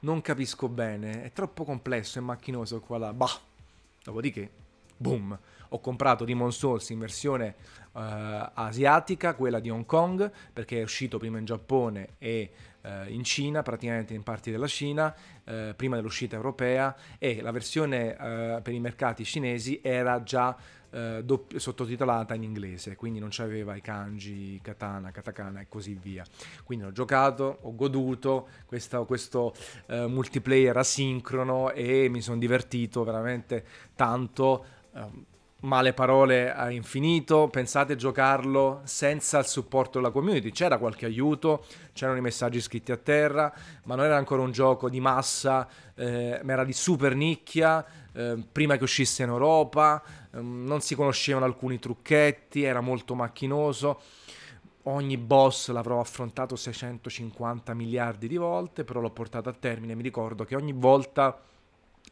non 0.00 0.20
capisco 0.20 0.68
bene, 0.68 1.24
è 1.24 1.32
troppo 1.32 1.64
complesso 1.64 2.18
e 2.18 2.22
macchinoso 2.22 2.80
qua 2.80 2.98
là. 2.98 3.12
Bah. 3.12 3.40
Dopodiché, 4.04 4.48
boom, 4.96 5.36
ho 5.70 5.80
comprato 5.80 6.24
Demon 6.24 6.52
Souls 6.52 6.90
in 6.90 7.00
versione 7.00 7.56
uh, 7.92 7.98
asiatica, 8.54 9.34
quella 9.34 9.58
di 9.58 9.68
Hong 9.68 9.84
Kong, 9.84 10.30
perché 10.52 10.78
è 10.78 10.82
uscito 10.84 11.18
prima 11.18 11.38
in 11.38 11.44
Giappone 11.44 12.10
e 12.18 12.52
uh, 12.82 12.88
in 13.08 13.24
Cina, 13.24 13.62
praticamente 13.62 14.14
in 14.14 14.22
parti 14.22 14.52
della 14.52 14.68
Cina, 14.68 15.12
uh, 15.42 15.74
prima 15.74 15.96
dell'uscita 15.96 16.36
europea, 16.36 16.94
e 17.18 17.42
la 17.42 17.50
versione 17.50 18.14
per 18.62 18.72
i 18.72 18.78
mercati 18.78 19.24
cinesi 19.24 19.80
era 19.82 20.22
già 20.22 20.56
eh, 20.90 21.22
dopp- 21.24 21.56
sottotitolata 21.56 22.34
in 22.34 22.42
inglese, 22.42 22.96
quindi 22.96 23.18
non 23.18 23.28
c'aveva 23.30 23.74
i 23.74 23.80
kanji, 23.80 24.58
katana, 24.62 25.10
katakana 25.10 25.60
e 25.60 25.66
così 25.68 25.94
via. 25.94 26.24
Quindi 26.64 26.84
ho 26.84 26.92
giocato, 26.92 27.58
ho 27.62 27.74
goduto 27.74 28.48
questa, 28.66 29.02
questo 29.04 29.54
eh, 29.86 30.06
multiplayer 30.06 30.76
asincrono 30.76 31.72
e 31.72 32.08
mi 32.08 32.20
sono 32.20 32.38
divertito 32.38 33.04
veramente 33.04 33.64
tanto. 33.94 34.64
Eh, 34.94 35.34
male 35.66 35.92
parole 35.92 36.52
a 36.54 36.70
infinito, 36.70 37.48
pensate 37.48 37.94
a 37.94 37.96
giocarlo 37.96 38.80
senza 38.84 39.38
il 39.38 39.46
supporto 39.46 39.98
della 39.98 40.12
community, 40.12 40.50
c'era 40.50 40.78
qualche 40.78 41.06
aiuto, 41.06 41.64
c'erano 41.92 42.18
i 42.18 42.20
messaggi 42.20 42.60
scritti 42.60 42.92
a 42.92 42.96
terra, 42.96 43.52
ma 43.84 43.96
non 43.96 44.04
era 44.04 44.16
ancora 44.16 44.42
un 44.42 44.52
gioco 44.52 44.88
di 44.88 45.00
massa, 45.00 45.68
eh, 45.94 46.40
ma 46.42 46.52
era 46.52 46.64
di 46.64 46.72
super 46.72 47.14
nicchia, 47.14 47.84
eh, 48.12 48.42
prima 48.50 48.76
che 48.76 48.84
uscisse 48.84 49.24
in 49.24 49.28
Europa, 49.28 50.02
eh, 50.32 50.40
non 50.40 50.80
si 50.80 50.94
conoscevano 50.94 51.44
alcuni 51.44 51.78
trucchetti, 51.78 52.62
era 52.62 52.80
molto 52.80 53.14
macchinoso. 53.14 54.00
Ogni 54.84 55.16
boss 55.16 55.70
l'avrò 55.70 55.98
affrontato 55.98 56.54
650 56.54 57.74
miliardi 57.74 58.28
di 58.28 58.36
volte, 58.36 58.84
però 58.84 59.00
l'ho 59.00 59.10
portato 59.10 59.48
a 59.48 59.52
termine. 59.52 59.96
Mi 59.96 60.02
ricordo 60.02 60.44
che 60.44 60.54
ogni 60.54 60.72
volta 60.72 61.40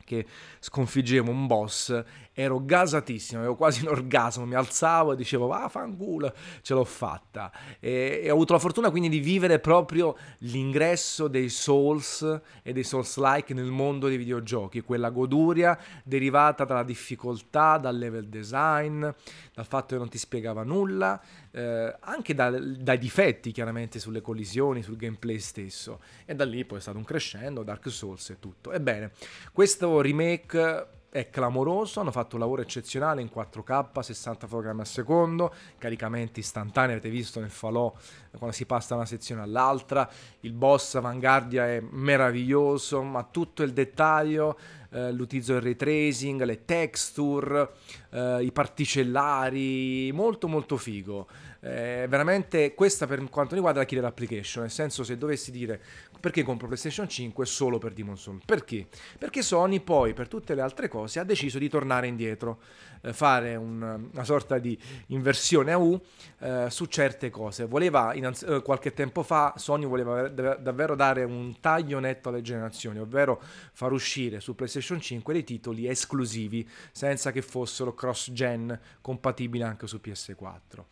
che 0.04 0.26
sconfiggevo 0.60 1.30
un 1.30 1.46
boss 1.46 2.04
ero 2.34 2.62
gasatissimo, 2.64 3.38
avevo 3.38 3.54
quasi 3.54 3.82
un 3.82 3.88
orgasmo, 3.88 4.44
mi 4.44 4.54
alzavo 4.54 5.12
e 5.12 5.16
dicevo 5.16 5.46
va 5.46 5.68
fanculo, 5.68 6.34
ce 6.62 6.74
l'ho 6.74 6.84
fatta. 6.84 7.50
E, 7.78 8.22
e, 8.24 8.30
ho 8.30 8.34
avuto 8.34 8.52
la 8.52 8.58
fortuna 8.58 8.90
quindi 8.90 9.08
di 9.08 9.20
vivere 9.20 9.60
proprio 9.60 10.16
l'ingresso 10.38 11.28
dei 11.28 11.48
Souls 11.48 12.40
e 12.62 12.72
dei 12.72 12.82
Souls-like 12.82 13.54
nel 13.54 13.70
mondo 13.70 14.08
dei 14.08 14.16
videogiochi, 14.16 14.80
quella 14.80 15.10
goduria 15.10 15.78
derivata 16.02 16.64
dalla 16.64 16.82
difficoltà, 16.82 17.78
dal 17.78 17.96
level 17.96 18.26
design, 18.26 19.00
dal 19.00 19.66
fatto 19.66 19.94
che 19.94 19.98
non 19.98 20.08
ti 20.08 20.18
spiegava 20.18 20.64
nulla, 20.64 21.20
eh, 21.52 21.96
anche 22.00 22.34
da, 22.34 22.50
dai 22.50 22.98
difetti 22.98 23.52
chiaramente 23.52 24.00
sulle 24.00 24.20
collisioni, 24.20 24.82
sul 24.82 24.96
gameplay 24.96 25.38
stesso. 25.38 26.00
E 26.24 26.34
da 26.34 26.44
lì 26.44 26.64
poi 26.64 26.78
è 26.78 26.80
stato 26.80 26.98
un 26.98 27.04
crescendo, 27.04 27.62
Dark 27.62 27.88
Souls 27.88 28.30
e 28.30 28.40
tutto. 28.40 28.72
Ebbene, 28.72 29.12
questo 29.52 30.00
remake 30.00 31.02
è 31.14 31.30
clamoroso, 31.30 32.00
hanno 32.00 32.10
fatto 32.10 32.34
un 32.34 32.40
lavoro 32.40 32.60
eccezionale 32.60 33.20
in 33.20 33.30
4K, 33.32 34.00
60 34.00 34.48
fotogrammi 34.48 34.80
al 34.80 34.86
secondo, 34.88 35.54
caricamenti 35.78 36.40
istantanei, 36.40 36.96
avete 36.96 37.08
visto 37.08 37.38
nel 37.38 37.50
falò 37.50 37.94
quando 38.36 38.56
si 38.56 38.66
passa 38.66 38.88
da 38.88 38.94
una 38.96 39.06
sezione 39.06 39.40
all'altra, 39.40 40.10
il 40.40 40.52
boss 40.52 40.96
Avanguardia 40.96 41.68
è 41.68 41.80
meraviglioso, 41.88 43.00
ma 43.04 43.22
tutto 43.22 43.62
il 43.62 43.72
dettaglio, 43.72 44.58
eh, 44.90 45.12
l'utilizzo 45.12 45.52
del 45.52 45.62
ray 45.62 45.76
tracing, 45.76 46.42
le 46.42 46.64
texture, 46.64 47.70
eh, 48.10 48.42
i 48.42 48.50
particellari, 48.50 50.10
molto 50.10 50.48
molto 50.48 50.76
figo. 50.76 51.28
Eh, 51.60 52.06
veramente 52.08 52.74
questa 52.74 53.06
per 53.06 53.22
quanto 53.30 53.54
riguarda 53.54 53.78
la 53.78 53.86
killer 53.86 54.04
application, 54.04 54.64
nel 54.64 54.72
senso 54.72 55.04
se 55.04 55.16
dovessi 55.16 55.52
dire 55.52 55.80
perché 56.24 56.42
compro 56.42 56.68
PlayStation 56.68 57.06
5 57.06 57.44
solo 57.44 57.76
per 57.76 57.92
Demon 57.92 58.16
Soul? 58.16 58.40
Perché? 58.46 58.86
Perché 59.18 59.42
Sony 59.42 59.80
poi 59.80 60.14
per 60.14 60.26
tutte 60.26 60.54
le 60.54 60.62
altre 60.62 60.88
cose 60.88 61.20
ha 61.20 61.22
deciso 61.22 61.58
di 61.58 61.68
tornare 61.68 62.06
indietro, 62.06 62.60
eh, 63.02 63.12
fare 63.12 63.56
un, 63.56 64.08
una 64.10 64.24
sorta 64.24 64.56
di 64.56 64.78
inversione 65.08 65.72
a 65.72 65.76
U 65.76 66.00
eh, 66.38 66.68
su 66.70 66.86
certe 66.86 67.28
cose. 67.28 67.66
Voleva 67.66 68.14
innanzi- 68.14 68.46
eh, 68.46 68.62
qualche 68.62 68.94
tempo 68.94 69.22
fa 69.22 69.52
Sony 69.58 69.84
voleva 69.84 70.26
dav- 70.28 70.60
davvero 70.60 70.94
dare 70.94 71.24
un 71.24 71.60
taglio 71.60 71.98
netto 71.98 72.30
alle 72.30 72.40
generazioni, 72.40 73.00
ovvero 73.00 73.42
far 73.74 73.92
uscire 73.92 74.40
su 74.40 74.54
PlayStation 74.54 74.98
5 74.98 75.30
dei 75.30 75.44
titoli 75.44 75.86
esclusivi 75.86 76.66
senza 76.90 77.32
che 77.32 77.42
fossero 77.42 77.92
cross 77.92 78.32
gen 78.32 78.80
compatibili 79.02 79.62
anche 79.62 79.86
su 79.86 80.00
PS4. 80.02 80.84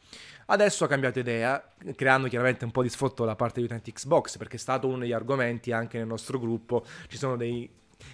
Adesso 0.46 0.84
ha 0.84 0.88
cambiato 0.88 1.18
idea, 1.18 1.64
creando 1.94 2.28
chiaramente 2.28 2.64
un 2.64 2.72
po' 2.72 2.82
di 2.82 2.90
sfotto 2.90 3.24
da 3.24 3.36
parte 3.36 3.60
degli 3.60 3.70
utenti 3.70 3.92
Xbox, 3.92 4.36
perché 4.36 4.56
è 4.56 4.58
stato 4.58 4.86
uno 4.86 4.98
degli 4.98 5.12
argomenti 5.12 5.21
anche 5.72 5.98
nel 5.98 6.06
nostro 6.06 6.38
gruppo. 6.38 6.84
Ci 7.08 7.16
sono 7.16 7.36
dei, 7.36 7.68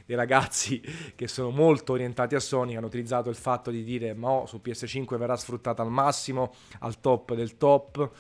dei 0.05 0.17
ragazzi 0.17 0.81
che 1.15 1.29
sono 1.29 1.51
molto 1.51 1.93
orientati 1.93 2.35
a 2.35 2.41
Sony, 2.41 2.77
hanno 2.77 2.87
utilizzato 2.87 3.31
il 3.31 3.37
fatto 3.37 3.71
di 3.71 3.85
dire 3.85 4.15
ma 4.15 4.31
oh, 4.31 4.47
su 4.47 4.61
PS5 4.63 5.17
verrà 5.17 5.37
sfruttata 5.37 5.83
al 5.83 5.91
massimo, 5.91 6.55
al 6.81 7.01
top 7.01 7.35
del 7.35 7.57
top. 7.57 8.11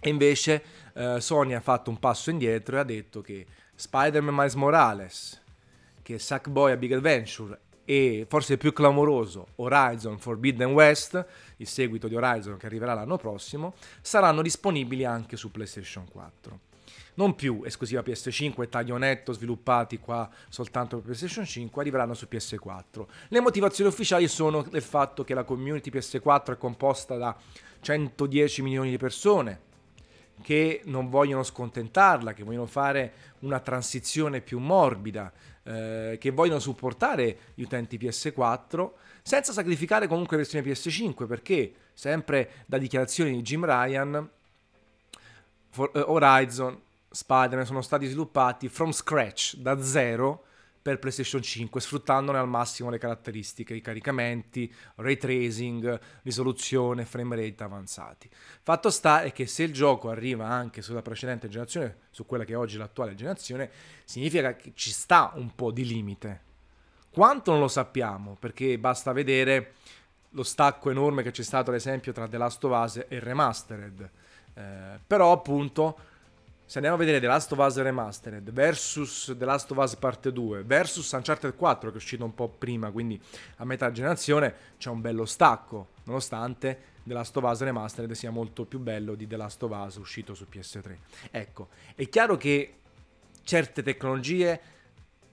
E 0.00 0.08
invece 0.08 0.62
eh, 0.94 1.20
Sony 1.20 1.54
ha 1.54 1.60
fatto 1.60 1.90
un 1.90 1.98
passo 1.98 2.30
indietro 2.30 2.76
e 2.76 2.78
ha 2.78 2.84
detto 2.84 3.20
che 3.20 3.46
Spider-Man 3.74 4.34
Miles 4.34 4.54
Morales, 4.54 5.42
che 6.02 6.18
Sackboy 6.18 6.72
a 6.72 6.76
Big 6.76 6.92
Adventure 6.92 7.60
e 7.90 8.26
forse 8.28 8.58
più 8.58 8.74
clamoroso 8.74 9.46
Horizon 9.56 10.18
Forbidden 10.18 10.72
West, 10.72 11.24
il 11.56 11.66
seguito 11.66 12.06
di 12.06 12.14
Horizon 12.14 12.58
che 12.58 12.66
arriverà 12.66 12.92
l'anno 12.92 13.16
prossimo, 13.16 13.74
saranno 14.02 14.42
disponibili 14.42 15.06
anche 15.06 15.36
su 15.38 15.50
PlayStation 15.50 16.06
4. 16.06 16.60
Non 17.18 17.34
più 17.34 17.62
esclusiva 17.64 18.00
PS5 18.00 18.62
e 18.62 18.68
taglio 18.68 18.96
netto 18.96 19.32
sviluppati 19.32 19.98
qua 19.98 20.30
soltanto 20.48 20.98
per 20.98 21.06
PlayStation 21.06 21.44
5, 21.44 21.82
arriveranno 21.82 22.14
su 22.14 22.28
PS4. 22.30 23.06
Le 23.26 23.40
motivazioni 23.40 23.90
ufficiali 23.90 24.28
sono 24.28 24.62
del 24.62 24.82
fatto 24.82 25.24
che 25.24 25.34
la 25.34 25.42
community 25.42 25.90
PS4 25.90 26.52
è 26.52 26.56
composta 26.56 27.16
da 27.16 27.36
110 27.80 28.62
milioni 28.62 28.90
di 28.90 28.98
persone, 28.98 29.60
che 30.42 30.82
non 30.84 31.10
vogliono 31.10 31.42
scontentarla, 31.42 32.34
che 32.34 32.44
vogliono 32.44 32.66
fare 32.66 33.12
una 33.40 33.58
transizione 33.58 34.40
più 34.40 34.60
morbida, 34.60 35.32
eh, 35.64 36.18
che 36.20 36.30
vogliono 36.30 36.60
supportare 36.60 37.38
gli 37.54 37.62
utenti 37.62 37.98
PS4 37.98 38.90
senza 39.22 39.52
sacrificare 39.52 40.06
comunque 40.06 40.36
le 40.36 40.42
versioni 40.44 40.64
PS5 40.70 41.26
perché 41.26 41.72
sempre 41.94 42.50
da 42.66 42.78
dichiarazioni 42.78 43.32
di 43.32 43.42
Jim 43.42 43.64
Ryan 43.64 44.30
For, 45.70 45.90
uh, 45.92 46.04
Horizon, 46.06 46.80
Spider-Man 47.10 47.66
sono 47.66 47.82
stati 47.82 48.06
sviluppati 48.06 48.68
from 48.68 48.92
scratch, 48.92 49.56
da 49.56 49.80
zero 49.82 50.44
per 50.80 50.98
PlayStation 50.98 51.42
5, 51.42 51.80
sfruttandone 51.80 52.38
al 52.38 52.48
massimo 52.48 52.88
le 52.88 52.98
caratteristiche, 52.98 53.74
i 53.74 53.80
caricamenti, 53.80 54.72
ray 54.96 55.16
tracing, 55.16 56.00
risoluzione, 56.22 57.04
frame 57.04 57.36
rate 57.36 57.62
avanzati. 57.62 58.30
Fatto 58.62 58.88
sta 58.88 59.22
è 59.22 59.32
che 59.32 59.46
se 59.46 59.64
il 59.64 59.72
gioco 59.72 60.08
arriva 60.08 60.46
anche 60.48 60.80
sulla 60.80 61.02
precedente 61.02 61.48
generazione, 61.48 61.96
su 62.10 62.24
quella 62.24 62.44
che 62.44 62.52
è 62.52 62.56
oggi 62.56 62.78
l'attuale 62.78 63.14
generazione, 63.14 63.70
significa 64.04 64.56
che 64.56 64.72
ci 64.74 64.90
sta 64.90 65.32
un 65.34 65.54
po' 65.54 65.72
di 65.72 65.84
limite. 65.84 66.40
Quanto 67.10 67.50
non 67.50 67.60
lo 67.60 67.68
sappiamo, 67.68 68.36
perché 68.38 68.78
basta 68.78 69.12
vedere 69.12 69.74
lo 70.30 70.42
stacco 70.42 70.90
enorme 70.90 71.22
che 71.22 71.32
c'è 71.32 71.42
stato 71.42 71.70
ad 71.70 71.76
esempio 71.76 72.12
tra 72.12 72.28
The 72.28 72.38
Last 72.38 72.64
of 72.64 72.82
Us 72.82 73.04
e 73.08 73.18
Remastered. 73.18 74.10
Eh, 74.54 74.98
però 75.06 75.32
appunto 75.32 75.98
se 76.68 76.76
andiamo 76.76 76.96
a 76.96 76.98
vedere 76.98 77.18
The 77.18 77.26
Last 77.26 77.50
of 77.52 77.58
Us 77.60 77.80
Remastered 77.80 78.52
versus 78.52 79.34
The 79.38 79.44
Last 79.46 79.70
of 79.70 79.78
Us 79.78 79.96
Parte 79.96 80.30
2 80.30 80.64
versus 80.64 81.10
Uncharted 81.12 81.56
4 81.56 81.88
che 81.88 81.94
è 81.94 81.96
uscito 81.96 82.26
un 82.26 82.34
po' 82.34 82.48
prima, 82.48 82.90
quindi 82.90 83.18
a 83.56 83.64
metà 83.64 83.90
generazione, 83.90 84.54
c'è 84.76 84.90
un 84.90 85.00
bello 85.00 85.24
stacco, 85.24 85.92
nonostante 86.04 86.78
The 87.04 87.14
Last 87.14 87.34
of 87.38 87.44
Us 87.44 87.62
Remastered 87.62 88.12
sia 88.12 88.30
molto 88.30 88.66
più 88.66 88.80
bello 88.80 89.14
di 89.14 89.26
The 89.26 89.38
Last 89.38 89.62
of 89.62 89.70
Us 89.72 89.96
uscito 89.96 90.34
su 90.34 90.46
PS3. 90.52 90.96
Ecco, 91.30 91.68
è 91.94 92.06
chiaro 92.10 92.36
che 92.36 92.74
certe 93.44 93.82
tecnologie 93.82 94.60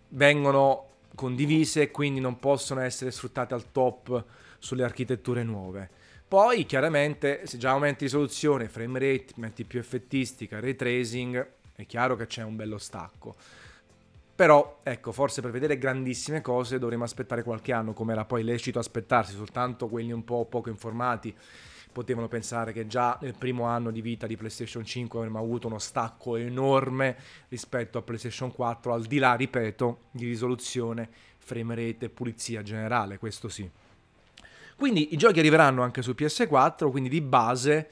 vengono 0.08 0.92
condivise 1.16 1.82
e 1.82 1.92
quindi 1.92 2.22
non 2.22 2.40
possono 2.40 2.80
essere 2.80 3.12
sfruttate 3.12 3.54
al 3.54 3.74
top 3.74 4.24
sulle 4.58 4.86
architetture 4.86 5.44
nuove 5.44 5.90
poi 6.28 6.66
chiaramente 6.66 7.46
se 7.46 7.58
già 7.58 7.72
aumenti 7.72 8.06
risoluzione, 8.06 8.68
frame 8.68 9.00
rate, 9.00 9.34
metti 9.36 9.64
più 9.64 9.80
effettistica, 9.80 10.60
ray 10.60 10.76
tracing, 10.76 11.52
è 11.76 11.86
chiaro 11.86 12.16
che 12.16 12.26
c'è 12.26 12.44
un 12.44 12.56
bello 12.56 12.78
stacco. 12.78 13.36
Però, 14.36 14.80
ecco, 14.84 15.12
forse 15.12 15.42
per 15.42 15.52
vedere 15.52 15.78
grandissime 15.78 16.42
cose 16.42 16.80
dovremo 16.80 17.04
aspettare 17.06 17.44
qualche 17.44 17.72
anno, 17.72 17.94
come 17.94 18.12
era 18.12 18.26
poi 18.26 18.44
lecito 18.44 18.80
aspettarsi, 18.80 19.34
soltanto 19.34 19.88
quelli 19.88 20.12
un 20.12 20.24
po' 20.24 20.46
poco 20.46 20.70
informati 20.70 21.34
potevano 21.96 22.28
pensare 22.28 22.74
che 22.74 22.88
già 22.88 23.18
nel 23.22 23.36
primo 23.38 23.64
anno 23.64 23.90
di 23.90 24.02
vita 24.02 24.28
di 24.28 24.36
PlayStation 24.36 24.84
5 24.84 25.18
avremmo 25.18 25.40
avuto 25.40 25.68
uno 25.68 25.80
stacco 25.80 26.36
enorme 26.36 27.16
rispetto 27.48 27.98
a 27.98 28.02
PlayStation 28.02 28.52
4, 28.52 28.92
al 28.92 29.06
di 29.06 29.18
là, 29.18 29.34
ripeto, 29.36 30.00
di 30.12 30.26
risoluzione, 30.26 31.10
frame 31.38 31.76
rate 31.76 32.06
e 32.06 32.10
pulizia 32.10 32.62
generale, 32.62 33.18
questo 33.18 33.48
sì. 33.48 33.72
Quindi 34.76 35.14
i 35.14 35.18
giochi 35.18 35.40
arriveranno 35.40 35.84
anche 35.84 36.02
su 36.02 36.12
PS4, 36.12 36.90
quindi 36.92 37.10
di 37.10 37.22
base 37.22 37.90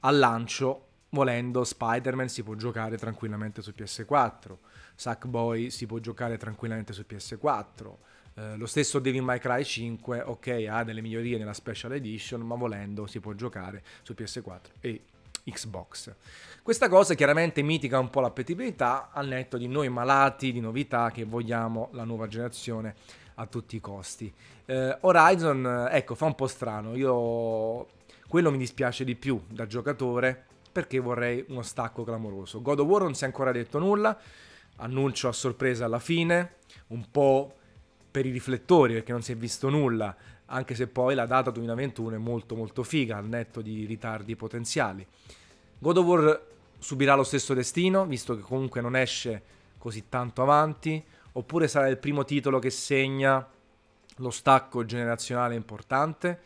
al 0.00 0.18
lancio, 0.18 0.86
volendo 1.10 1.64
Spider-Man 1.64 2.28
si 2.28 2.42
può 2.42 2.54
giocare 2.54 2.98
tranquillamente 2.98 3.62
su 3.62 3.72
PS4, 3.76 4.56
Sackboy 4.94 5.70
si 5.70 5.86
può 5.86 5.98
giocare 5.98 6.36
tranquillamente 6.36 6.92
su 6.92 7.04
PS4. 7.08 7.94
Eh, 8.34 8.56
lo 8.56 8.66
stesso 8.66 8.98
Devil 8.98 9.22
May 9.22 9.38
Cry 9.38 9.64
5, 9.64 10.20
ok, 10.20 10.66
ha 10.68 10.84
delle 10.84 11.00
migliorie 11.00 11.38
nella 11.38 11.54
Special 11.54 11.92
Edition, 11.92 12.42
ma 12.42 12.54
volendo 12.54 13.06
si 13.06 13.18
può 13.18 13.32
giocare 13.32 13.82
su 14.02 14.12
PS4 14.12 14.60
e 14.80 15.02
Xbox. 15.44 16.12
Questa 16.62 16.88
cosa 16.88 17.14
chiaramente 17.14 17.62
mitiga 17.62 17.98
un 17.98 18.10
po' 18.10 18.20
l'appetibilità 18.20 19.10
al 19.12 19.28
netto 19.28 19.56
di 19.56 19.68
noi 19.68 19.88
malati 19.88 20.52
di 20.52 20.60
novità 20.60 21.10
che 21.10 21.24
vogliamo 21.24 21.88
la 21.92 22.04
nuova 22.04 22.26
generazione 22.26 22.94
a 23.36 23.46
tutti 23.46 23.76
i 23.76 23.80
costi. 23.80 24.32
Eh, 24.66 24.98
Horizon, 25.00 25.88
ecco, 25.90 26.14
fa 26.14 26.26
un 26.26 26.34
po' 26.34 26.46
strano. 26.46 26.94
Io 26.94 27.86
quello 28.28 28.50
mi 28.50 28.58
dispiace 28.58 29.04
di 29.04 29.14
più 29.14 29.40
da 29.48 29.66
giocatore 29.66 30.44
perché 30.72 30.98
vorrei 30.98 31.44
uno 31.48 31.62
stacco 31.62 32.04
clamoroso. 32.04 32.60
God 32.60 32.80
of 32.80 32.86
War 32.86 33.02
non 33.02 33.14
si 33.14 33.24
è 33.24 33.26
ancora 33.26 33.52
detto 33.52 33.78
nulla, 33.78 34.18
annuncio 34.76 35.28
a 35.28 35.32
sorpresa 35.32 35.86
alla 35.86 35.98
fine, 35.98 36.56
un 36.88 37.10
po' 37.10 37.54
per 38.10 38.26
i 38.26 38.30
riflettori 38.30 38.94
perché 38.94 39.12
non 39.12 39.22
si 39.22 39.32
è 39.32 39.36
visto 39.36 39.70
nulla, 39.70 40.14
anche 40.46 40.74
se 40.74 40.86
poi 40.86 41.14
la 41.14 41.26
data 41.26 41.50
2021 41.50 42.16
è 42.16 42.18
molto 42.18 42.54
molto 42.56 42.82
figa 42.82 43.16
al 43.16 43.26
netto 43.26 43.60
di 43.60 43.84
ritardi 43.86 44.36
potenziali. 44.36 45.06
God 45.78 45.96
of 45.96 46.04
War 46.04 46.46
subirà 46.78 47.14
lo 47.14 47.24
stesso 47.24 47.54
destino, 47.54 48.04
visto 48.06 48.36
che 48.36 48.42
comunque 48.42 48.80
non 48.80 48.96
esce 48.96 49.42
così 49.78 50.08
tanto 50.08 50.42
avanti, 50.42 51.02
oppure 51.36 51.68
sarà 51.68 51.88
il 51.88 51.98
primo 51.98 52.24
titolo 52.24 52.58
che 52.58 52.70
segna 52.70 53.46
lo 54.16 54.30
stacco 54.30 54.84
generazionale 54.84 55.54
importante. 55.54 56.40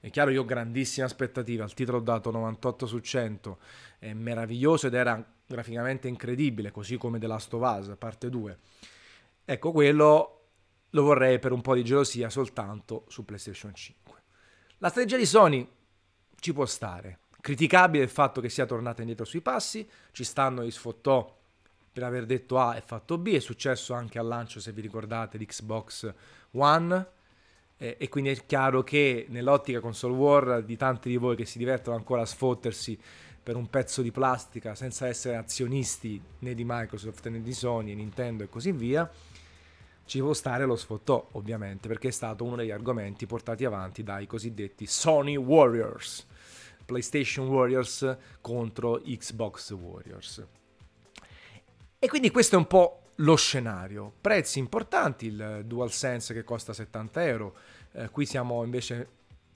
È 0.00 0.10
chiaro, 0.10 0.30
io 0.30 0.42
ho 0.42 0.44
grandissime 0.44 1.06
aspettative, 1.06 1.62
al 1.62 1.72
titolo 1.72 1.98
ho 1.98 2.02
dato 2.02 2.30
98 2.30 2.86
su 2.86 2.98
100, 2.98 3.58
è 3.98 4.12
meraviglioso 4.12 4.86
ed 4.86 4.94
era 4.94 5.24
graficamente 5.46 6.08
incredibile, 6.08 6.70
così 6.70 6.98
come 6.98 7.18
The 7.18 7.26
Last 7.26 7.54
of 7.54 7.62
Us, 7.62 7.96
parte 7.96 8.28
2. 8.28 8.58
Ecco, 9.46 9.72
quello 9.72 10.40
lo 10.90 11.02
vorrei 11.02 11.38
per 11.38 11.52
un 11.52 11.62
po' 11.62 11.74
di 11.74 11.82
gelosia 11.82 12.28
soltanto 12.28 13.06
su 13.08 13.24
PlayStation 13.24 13.74
5. 13.74 14.22
La 14.78 14.90
strategia 14.90 15.16
di 15.16 15.26
Sony 15.26 15.66
ci 16.38 16.52
può 16.52 16.66
stare. 16.66 17.20
Criticabile 17.40 18.04
il 18.04 18.10
fatto 18.10 18.42
che 18.42 18.50
sia 18.50 18.66
tornata 18.66 19.00
indietro 19.00 19.24
sui 19.24 19.40
passi, 19.40 19.88
ci 20.12 20.24
stanno 20.24 20.62
gli 20.62 20.70
sfottò 20.70 21.42
per 21.94 22.02
aver 22.02 22.26
detto 22.26 22.58
A 22.58 22.76
e 22.76 22.80
fatto 22.80 23.18
B, 23.18 23.34
è 23.34 23.38
successo 23.38 23.94
anche 23.94 24.18
al 24.18 24.26
lancio, 24.26 24.58
se 24.58 24.72
vi 24.72 24.80
ricordate, 24.80 25.38
di 25.38 25.46
Xbox 25.46 26.12
One, 26.50 27.06
eh, 27.76 27.96
e 28.00 28.08
quindi 28.08 28.30
è 28.30 28.46
chiaro 28.46 28.82
che 28.82 29.26
nell'ottica 29.28 29.78
console 29.78 30.14
war 30.14 30.64
di 30.64 30.76
tanti 30.76 31.08
di 31.08 31.16
voi 31.16 31.36
che 31.36 31.44
si 31.44 31.56
divertono 31.56 31.94
ancora 31.94 32.22
a 32.22 32.26
sfottersi 32.26 32.98
per 33.40 33.54
un 33.54 33.70
pezzo 33.70 34.02
di 34.02 34.10
plastica 34.10 34.74
senza 34.74 35.06
essere 35.06 35.36
azionisti 35.36 36.20
né 36.40 36.54
di 36.54 36.64
Microsoft 36.66 37.28
né 37.28 37.40
di 37.40 37.52
Sony, 37.52 37.94
Nintendo 37.94 38.42
e 38.42 38.48
così 38.48 38.72
via, 38.72 39.08
ci 40.04 40.18
può 40.18 40.32
stare 40.32 40.64
lo 40.64 40.74
sfottò 40.74 41.28
ovviamente 41.32 41.86
perché 41.86 42.08
è 42.08 42.10
stato 42.10 42.42
uno 42.42 42.56
degli 42.56 42.72
argomenti 42.72 43.24
portati 43.26 43.64
avanti 43.64 44.02
dai 44.02 44.26
cosiddetti 44.26 44.84
Sony 44.86 45.36
Warriors, 45.36 46.26
PlayStation 46.84 47.46
Warriors 47.46 48.16
contro 48.40 49.00
Xbox 49.04 49.70
Warriors. 49.70 50.44
E 52.04 52.06
quindi 52.06 52.30
questo 52.30 52.56
è 52.56 52.58
un 52.58 52.66
po' 52.66 53.12
lo 53.14 53.34
scenario. 53.34 54.12
Prezzi 54.20 54.58
importanti, 54.58 55.24
il 55.24 55.62
DualSense 55.64 56.34
che 56.34 56.44
costa 56.44 56.74
70 56.74 57.24
euro, 57.24 57.56
eh, 57.92 58.10
qui 58.10 58.26
siamo 58.26 58.62
invece 58.62 59.08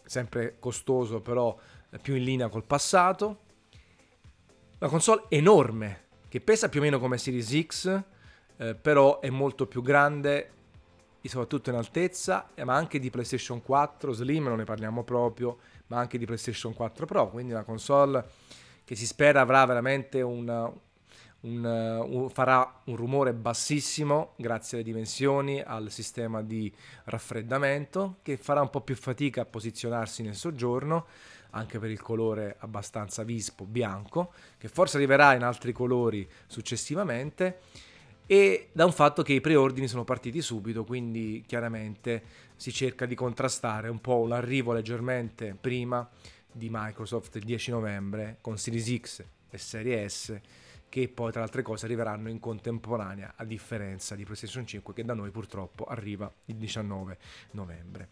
sempre 0.06 0.56
costoso 0.58 1.20
però 1.20 1.54
più 2.00 2.14
in 2.14 2.24
linea 2.24 2.48
col 2.48 2.64
passato. 2.64 3.40
La 4.78 4.88
console 4.88 5.24
enorme, 5.28 6.04
che 6.30 6.40
pesa 6.40 6.70
più 6.70 6.80
o 6.80 6.84
meno 6.84 6.98
come 6.98 7.18
Series 7.18 7.66
X, 7.66 8.02
eh, 8.56 8.74
però 8.74 9.20
è 9.20 9.28
molto 9.28 9.66
più 9.66 9.82
grande, 9.82 10.50
soprattutto 11.20 11.68
in 11.68 11.76
altezza, 11.76 12.48
ma 12.64 12.74
anche 12.74 12.98
di 12.98 13.10
PlayStation 13.10 13.62
4, 13.62 14.12
Slim 14.12 14.44
non 14.44 14.56
ne 14.56 14.64
parliamo 14.64 15.04
proprio, 15.04 15.58
ma 15.88 15.98
anche 15.98 16.16
di 16.16 16.24
PlayStation 16.24 16.72
4 16.72 17.04
Pro, 17.04 17.28
quindi 17.28 17.52
una 17.52 17.64
console 17.64 18.24
che 18.84 18.94
si 18.94 19.04
spera 19.04 19.42
avrà 19.42 19.66
veramente 19.66 20.22
una, 20.22 20.72
un, 21.40 21.64
un, 21.64 22.28
farà 22.30 22.82
un 22.84 22.96
rumore 22.96 23.32
bassissimo 23.32 24.32
grazie 24.36 24.78
alle 24.78 24.86
dimensioni, 24.86 25.60
al 25.60 25.90
sistema 25.90 26.42
di 26.42 26.72
raffreddamento, 27.04 28.16
che 28.22 28.36
farà 28.36 28.60
un 28.60 28.70
po' 28.70 28.80
più 28.80 28.96
fatica 28.96 29.42
a 29.42 29.46
posizionarsi 29.46 30.22
nel 30.22 30.34
soggiorno, 30.34 31.06
anche 31.50 31.78
per 31.78 31.90
il 31.90 32.00
colore 32.00 32.56
abbastanza 32.58 33.22
vispo 33.22 33.64
bianco, 33.64 34.32
che 34.58 34.68
forse 34.68 34.96
arriverà 34.96 35.34
in 35.34 35.42
altri 35.42 35.72
colori 35.72 36.28
successivamente, 36.46 37.60
e 38.26 38.68
da 38.72 38.84
un 38.84 38.92
fatto 38.92 39.22
che 39.22 39.32
i 39.32 39.40
preordini 39.40 39.88
sono 39.88 40.04
partiti 40.04 40.42
subito, 40.42 40.84
quindi 40.84 41.44
chiaramente 41.46 42.22
si 42.56 42.72
cerca 42.72 43.06
di 43.06 43.14
contrastare 43.14 43.88
un 43.88 44.00
po' 44.00 44.26
l'arrivo 44.26 44.72
leggermente 44.72 45.56
prima 45.58 46.06
di 46.52 46.68
Microsoft 46.70 47.36
il 47.36 47.44
10 47.44 47.70
novembre 47.70 48.36
con 48.42 48.58
Series 48.58 49.00
X 49.00 49.24
e 49.48 49.56
Serie 49.56 50.06
S 50.06 50.38
che 50.88 51.08
poi 51.08 51.30
tra 51.30 51.40
le 51.40 51.46
altre 51.46 51.62
cose 51.62 51.84
arriveranno 51.84 52.28
in 52.28 52.40
contemporanea 52.40 53.34
a 53.36 53.44
differenza 53.44 54.14
di 54.14 54.24
PlayStation 54.24 54.66
5 54.66 54.94
che 54.94 55.04
da 55.04 55.14
noi 55.14 55.30
purtroppo 55.30 55.84
arriva 55.84 56.30
il 56.46 56.56
19 56.56 57.18
novembre. 57.52 58.08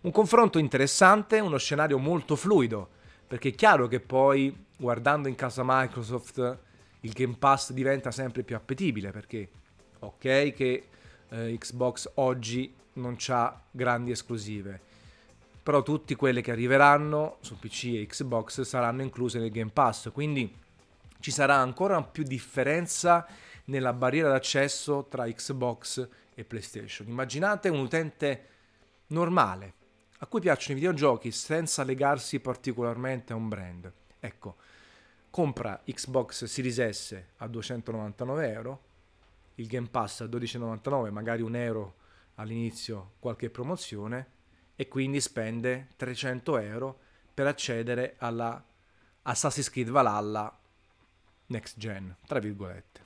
Un 0.00 0.10
confronto 0.10 0.58
interessante, 0.58 1.40
uno 1.40 1.58
scenario 1.58 1.98
molto 1.98 2.36
fluido, 2.36 2.88
perché 3.26 3.50
è 3.50 3.54
chiaro 3.54 3.88
che 3.88 4.00
poi 4.00 4.64
guardando 4.76 5.28
in 5.28 5.34
casa 5.34 5.62
Microsoft 5.64 6.58
il 7.00 7.12
Game 7.12 7.36
Pass 7.38 7.72
diventa 7.72 8.10
sempre 8.10 8.42
più 8.42 8.56
appetibile 8.56 9.10
perché 9.10 9.48
ok 10.00 10.52
che 10.52 10.88
eh, 11.28 11.56
Xbox 11.58 12.10
oggi 12.14 12.74
non 12.94 13.16
ha 13.28 13.60
grandi 13.70 14.10
esclusive, 14.10 14.80
però 15.62 15.82
tutte 15.82 16.16
quelle 16.16 16.40
che 16.40 16.50
arriveranno 16.50 17.36
su 17.40 17.58
PC 17.58 17.84
e 17.94 18.06
Xbox 18.06 18.62
saranno 18.62 19.02
incluse 19.02 19.38
nel 19.38 19.50
Game 19.50 19.70
Pass, 19.70 20.10
quindi 20.12 20.52
ci 21.20 21.30
sarà 21.30 21.56
ancora 21.56 22.02
più 22.02 22.22
differenza 22.22 23.26
nella 23.64 23.92
barriera 23.92 24.28
d'accesso 24.30 25.06
tra 25.08 25.26
Xbox 25.26 26.08
e 26.34 26.44
PlayStation. 26.44 27.08
Immaginate 27.08 27.68
un 27.68 27.80
utente 27.80 28.46
normale 29.08 29.74
a 30.18 30.26
cui 30.26 30.40
piacciono 30.40 30.76
i 30.76 30.80
videogiochi 30.80 31.30
senza 31.30 31.84
legarsi 31.84 32.40
particolarmente 32.40 33.32
a 33.32 33.36
un 33.36 33.48
brand. 33.48 33.92
Ecco, 34.18 34.56
compra 35.30 35.80
Xbox 35.84 36.44
Series 36.44 36.88
S 36.88 37.22
a 37.36 37.46
299 37.46 38.52
euro, 38.52 38.82
il 39.56 39.66
Game 39.66 39.88
Pass 39.88 40.22
a 40.22 40.24
12,99, 40.24 41.10
magari 41.10 41.42
un 41.42 41.54
euro 41.54 41.96
all'inizio 42.36 43.12
qualche 43.18 43.50
promozione 43.50 44.36
e 44.74 44.88
quindi 44.88 45.20
spende 45.20 45.88
300 45.96 46.58
euro 46.58 46.98
per 47.34 47.46
accedere 47.46 48.14
alla 48.18 48.64
Assassin's 49.22 49.70
Creed 49.70 49.90
Valhalla 49.90 50.56
next 51.48 51.78
gen, 51.78 52.14
tra 52.26 52.38
virgolette. 52.38 53.04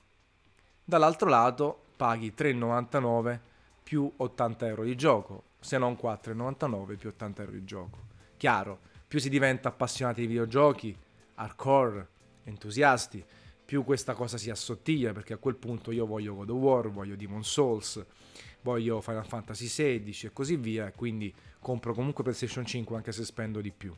Dall'altro 0.84 1.28
lato 1.28 1.84
paghi 1.96 2.32
3,99 2.36 3.38
più 3.82 4.10
80 4.16 4.66
euro 4.66 4.84
di 4.84 4.94
gioco, 4.96 5.44
se 5.60 5.78
non 5.78 5.98
4,99 6.00 6.96
più 6.96 7.08
80 7.10 7.42
euro 7.42 7.54
di 7.54 7.64
gioco. 7.64 7.98
Chiaro, 8.36 8.78
più 9.06 9.20
si 9.20 9.28
diventa 9.28 9.68
appassionati 9.68 10.22
di 10.22 10.26
videogiochi, 10.26 10.96
hardcore, 11.34 12.08
entusiasti, 12.44 13.24
più 13.64 13.84
questa 13.84 14.14
cosa 14.14 14.36
si 14.36 14.50
assottiglia 14.50 15.12
perché 15.12 15.34
a 15.34 15.38
quel 15.38 15.56
punto 15.56 15.92
io 15.92 16.06
voglio 16.06 16.34
God 16.34 16.50
of 16.50 16.58
War, 16.58 16.90
voglio 16.90 17.16
Demon 17.16 17.44
Souls, 17.44 18.04
voglio 18.62 19.00
Final 19.00 19.26
Fantasy 19.26 19.66
XVI 19.66 20.26
e 20.26 20.32
così 20.32 20.56
via, 20.56 20.90
quindi 20.92 21.32
compro 21.58 21.94
comunque 21.94 22.22
PlayStation 22.22 22.66
5 22.66 22.96
anche 22.96 23.12
se 23.12 23.24
spendo 23.24 23.60
di 23.60 23.70
più. 23.70 23.94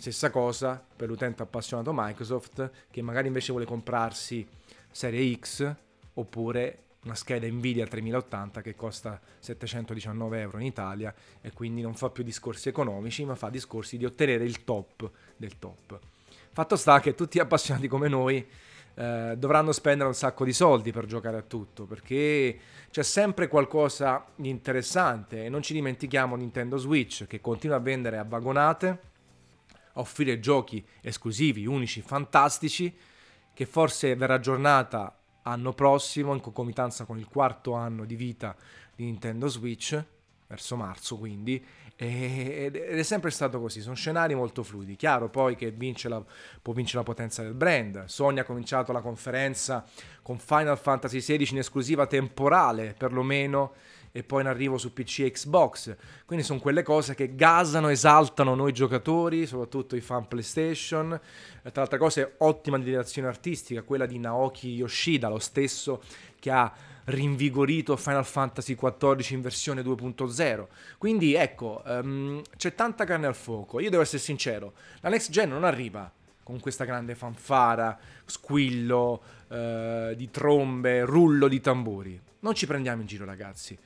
Stessa 0.00 0.30
cosa 0.30 0.82
per 0.96 1.08
l'utente 1.08 1.42
appassionato 1.42 1.92
Microsoft 1.94 2.70
che 2.90 3.02
magari 3.02 3.26
invece 3.26 3.50
vuole 3.50 3.66
comprarsi 3.66 4.48
Serie 4.90 5.38
X 5.38 5.74
oppure 6.14 6.84
una 7.02 7.14
scheda 7.14 7.46
Nvidia 7.46 7.86
3080 7.86 8.62
che 8.62 8.74
costa 8.74 9.20
719 9.38 10.40
euro 10.40 10.58
in 10.58 10.64
Italia 10.64 11.14
e 11.42 11.52
quindi 11.52 11.82
non 11.82 11.92
fa 11.92 12.08
più 12.08 12.24
discorsi 12.24 12.70
economici 12.70 13.26
ma 13.26 13.34
fa 13.34 13.50
discorsi 13.50 13.98
di 13.98 14.06
ottenere 14.06 14.44
il 14.44 14.64
top 14.64 15.10
del 15.36 15.58
top. 15.58 15.98
Fatto 16.50 16.76
sta 16.76 16.98
che 17.00 17.14
tutti 17.14 17.38
appassionati 17.38 17.86
come 17.86 18.08
noi 18.08 18.48
eh, 18.94 19.34
dovranno 19.36 19.72
spendere 19.72 20.08
un 20.08 20.14
sacco 20.14 20.46
di 20.46 20.54
soldi 20.54 20.92
per 20.92 21.04
giocare 21.04 21.36
a 21.36 21.42
tutto 21.42 21.84
perché 21.84 22.58
c'è 22.90 23.02
sempre 23.02 23.48
qualcosa 23.48 24.24
di 24.34 24.48
interessante 24.48 25.44
e 25.44 25.50
non 25.50 25.60
ci 25.60 25.74
dimentichiamo 25.74 26.36
Nintendo 26.36 26.78
Switch 26.78 27.26
che 27.26 27.42
continua 27.42 27.76
a 27.76 27.80
vendere 27.80 28.16
a 28.16 28.24
vagonate 28.24 29.08
a 29.92 30.00
offrire 30.00 30.40
giochi 30.40 30.84
esclusivi, 31.00 31.66
unici, 31.66 32.00
fantastici, 32.02 32.94
che 33.52 33.66
forse 33.66 34.14
verrà 34.14 34.34
aggiornata 34.34 35.16
anno 35.42 35.72
prossimo 35.72 36.34
in 36.34 36.40
concomitanza 36.40 37.04
con 37.04 37.18
il 37.18 37.26
quarto 37.26 37.72
anno 37.74 38.04
di 38.04 38.14
vita 38.14 38.54
di 38.94 39.04
Nintendo 39.04 39.48
Switch, 39.48 40.02
verso 40.46 40.76
marzo 40.76 41.16
quindi, 41.16 41.64
ed 41.94 42.76
è 42.76 43.02
sempre 43.02 43.30
stato 43.30 43.60
così, 43.60 43.82
sono 43.82 43.94
scenari 43.94 44.34
molto 44.34 44.62
fluidi. 44.62 44.96
Chiaro 44.96 45.28
poi 45.28 45.54
che 45.54 45.70
vince 45.70 46.08
la, 46.08 46.24
può 46.62 46.72
vincere 46.72 46.98
la 46.98 47.04
potenza 47.04 47.42
del 47.42 47.52
brand. 47.52 48.04
Sony 48.06 48.38
ha 48.38 48.44
cominciato 48.44 48.90
la 48.90 49.02
conferenza 49.02 49.84
con 50.22 50.38
Final 50.38 50.78
Fantasy 50.78 51.20
XVI 51.20 51.50
in 51.50 51.58
esclusiva 51.58 52.06
temporale, 52.06 52.94
perlomeno 52.96 53.74
e 54.12 54.22
poi 54.24 54.42
in 54.42 54.48
arrivo 54.48 54.76
su 54.78 54.92
PC 54.92 55.20
e 55.20 55.30
Xbox. 55.30 55.94
Quindi 56.24 56.44
sono 56.44 56.58
quelle 56.58 56.82
cose 56.82 57.14
che 57.14 57.34
gasano, 57.34 57.88
esaltano 57.88 58.54
noi 58.54 58.72
giocatori, 58.72 59.46
soprattutto 59.46 59.96
i 59.96 60.00
fan 60.00 60.26
PlayStation. 60.26 61.08
Tra 61.62 61.72
l'altra 61.74 61.98
cosa 61.98 62.28
ottima 62.38 62.78
direzione 62.78 63.28
artistica, 63.28 63.82
quella 63.82 64.06
di 64.06 64.18
Naoki 64.18 64.70
Yoshida, 64.74 65.28
lo 65.28 65.38
stesso 65.38 66.02
che 66.38 66.50
ha 66.50 66.72
rinvigorito 67.04 67.96
Final 67.96 68.24
Fantasy 68.24 68.74
XIV 68.74 69.30
in 69.30 69.40
versione 69.40 69.82
2.0. 69.82 70.66
Quindi 70.98 71.34
ecco, 71.34 71.82
um, 71.86 72.42
c'è 72.56 72.74
tanta 72.74 73.04
carne 73.04 73.26
al 73.26 73.34
fuoco. 73.34 73.80
Io 73.80 73.90
devo 73.90 74.02
essere 74.02 74.20
sincero, 74.20 74.72
la 75.00 75.08
next 75.08 75.30
gen 75.30 75.50
non 75.50 75.64
arriva 75.64 76.10
con 76.42 76.58
questa 76.58 76.84
grande 76.84 77.14
fanfara, 77.14 77.96
squillo 78.24 79.22
uh, 79.48 80.14
di 80.14 80.30
trombe, 80.30 81.04
rullo 81.04 81.46
di 81.46 81.60
tamburi. 81.60 82.20
Non 82.40 82.54
ci 82.54 82.66
prendiamo 82.66 83.02
in 83.02 83.06
giro, 83.06 83.24
ragazzi 83.24 83.78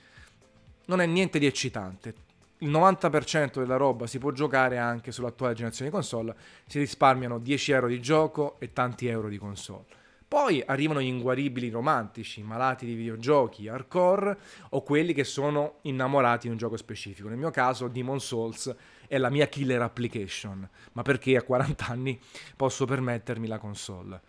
non 0.87 1.01
è 1.01 1.07
niente 1.07 1.38
di 1.38 1.47
eccitante. 1.47 2.14
Il 2.59 2.70
90% 2.70 3.59
della 3.59 3.77
roba 3.77 4.07
si 4.07 4.18
può 4.18 4.31
giocare 4.31 4.79
anche 4.79 5.12
sull'attuale 5.12 5.55
generazione 5.55 5.90
di 5.90 5.97
console, 5.97 6.35
si 6.66 6.79
risparmiano 6.79 7.38
10 7.38 7.73
euro 7.73 7.88
di 7.88 8.01
gioco 8.01 8.57
e 8.59 8.73
tanti 8.73 9.07
euro 9.07 9.29
di 9.29 9.38
console. 9.38 9.85
Poi 10.27 10.62
arrivano 10.66 11.01
gli 11.01 11.07
inguaribili 11.07 11.68
romantici, 11.68 12.42
malati 12.42 12.87
di 12.87 12.94
videogiochi, 12.94 13.68
hardcore 13.68 14.37
o 14.70 14.83
quelli 14.83 15.12
che 15.12 15.23
sono 15.23 15.79
innamorati 15.83 16.47
di 16.47 16.53
un 16.53 16.59
gioco 16.59 16.77
specifico. 16.77 17.29
Nel 17.29 17.38
mio 17.38 17.51
caso 17.51 17.87
Demon 17.87 18.20
Souls 18.20 18.75
è 19.07 19.18
la 19.18 19.31
mia 19.31 19.47
killer 19.47 19.83
application, 19.83 20.68
ma 20.92 21.03
perché 21.03 21.37
a 21.37 21.42
40 21.42 21.87
anni 21.87 22.18
posso 22.57 22.85
permettermi 22.85 23.47
la 23.47 23.59
console. 23.59 24.20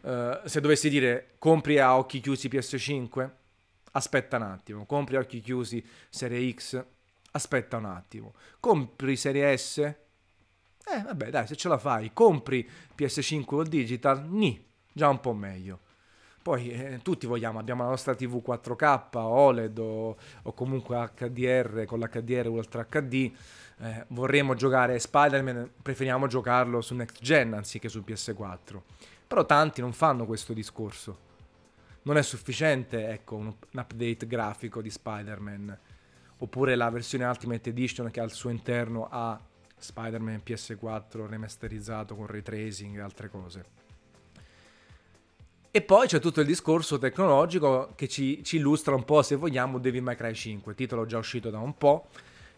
Uh, 0.00 0.38
se 0.46 0.60
dovessi 0.60 0.88
dire 0.88 1.32
compri 1.38 1.78
a 1.78 1.98
occhi 1.98 2.20
chiusi 2.20 2.48
PS5, 2.48 3.30
aspetta 3.92 4.36
un 4.36 4.42
attimo, 4.42 4.86
compri 4.86 5.16
occhi 5.16 5.40
chiusi 5.40 5.84
Serie 6.08 6.52
X, 6.52 6.84
aspetta 7.32 7.76
un 7.76 7.86
attimo, 7.86 8.34
compri 8.58 9.16
Serie 9.16 9.56
S, 9.56 9.78
eh 9.78 11.02
vabbè 11.04 11.30
dai 11.30 11.46
se 11.46 11.56
ce 11.56 11.68
la 11.68 11.78
fai, 11.78 12.12
compri 12.12 12.68
PS5 12.96 13.54
o 13.54 13.62
digital, 13.62 14.24
ni, 14.28 14.64
già 14.92 15.08
un 15.08 15.20
po' 15.20 15.32
meglio. 15.32 15.80
Poi 16.42 16.70
eh, 16.70 17.00
tutti 17.02 17.26
vogliamo, 17.26 17.58
abbiamo 17.58 17.82
la 17.82 17.90
nostra 17.90 18.14
TV 18.14 18.42
4K, 18.44 19.18
OLED 19.18 19.78
o, 19.78 20.16
o 20.42 20.54
comunque 20.54 21.10
HDR 21.14 21.84
con 21.84 21.98
l'HDR 21.98 22.48
Ultra 22.48 22.86
HD, 22.86 23.30
eh, 23.82 24.04
vorremmo 24.08 24.54
giocare 24.54 24.98
Spider-Man, 24.98 25.70
preferiamo 25.82 26.26
giocarlo 26.26 26.80
su 26.80 26.94
Next 26.94 27.20
Gen 27.20 27.52
anziché 27.52 27.90
su 27.90 28.02
PS4. 28.06 28.80
Però 29.26 29.44
tanti 29.44 29.82
non 29.82 29.92
fanno 29.92 30.24
questo 30.24 30.54
discorso. 30.54 31.28
Non 32.02 32.16
è 32.16 32.22
sufficiente, 32.22 33.08
ecco, 33.08 33.36
un, 33.36 33.46
un 33.46 33.54
update 33.72 34.26
grafico 34.26 34.80
di 34.80 34.90
Spider-Man 34.90 35.78
oppure 36.38 36.74
la 36.74 36.90
versione 36.90 37.24
Ultimate 37.24 37.70
Edition 37.70 38.10
che 38.10 38.20
al 38.20 38.32
suo 38.32 38.50
interno 38.50 39.08
ha 39.10 39.38
Spider-Man 39.76 40.42
PS4 40.44 41.26
remasterizzato 41.26 42.14
con 42.14 42.26
ray 42.26 42.42
tracing 42.42 42.96
e 42.96 43.00
altre 43.00 43.28
cose. 43.28 43.64
E 45.72 45.82
poi 45.82 46.08
c'è 46.08 46.18
tutto 46.18 46.40
il 46.40 46.46
discorso 46.46 46.98
tecnologico 46.98 47.92
che 47.94 48.08
ci, 48.08 48.42
ci 48.42 48.56
illustra 48.56 48.94
un 48.94 49.04
po', 49.04 49.22
se 49.22 49.36
vogliamo, 49.36 49.78
Devil 49.78 50.02
May 50.02 50.16
Cry 50.16 50.34
5, 50.34 50.74
titolo 50.74 51.06
già 51.06 51.18
uscito 51.18 51.48
da 51.48 51.58
un 51.58 51.76
po', 51.76 52.08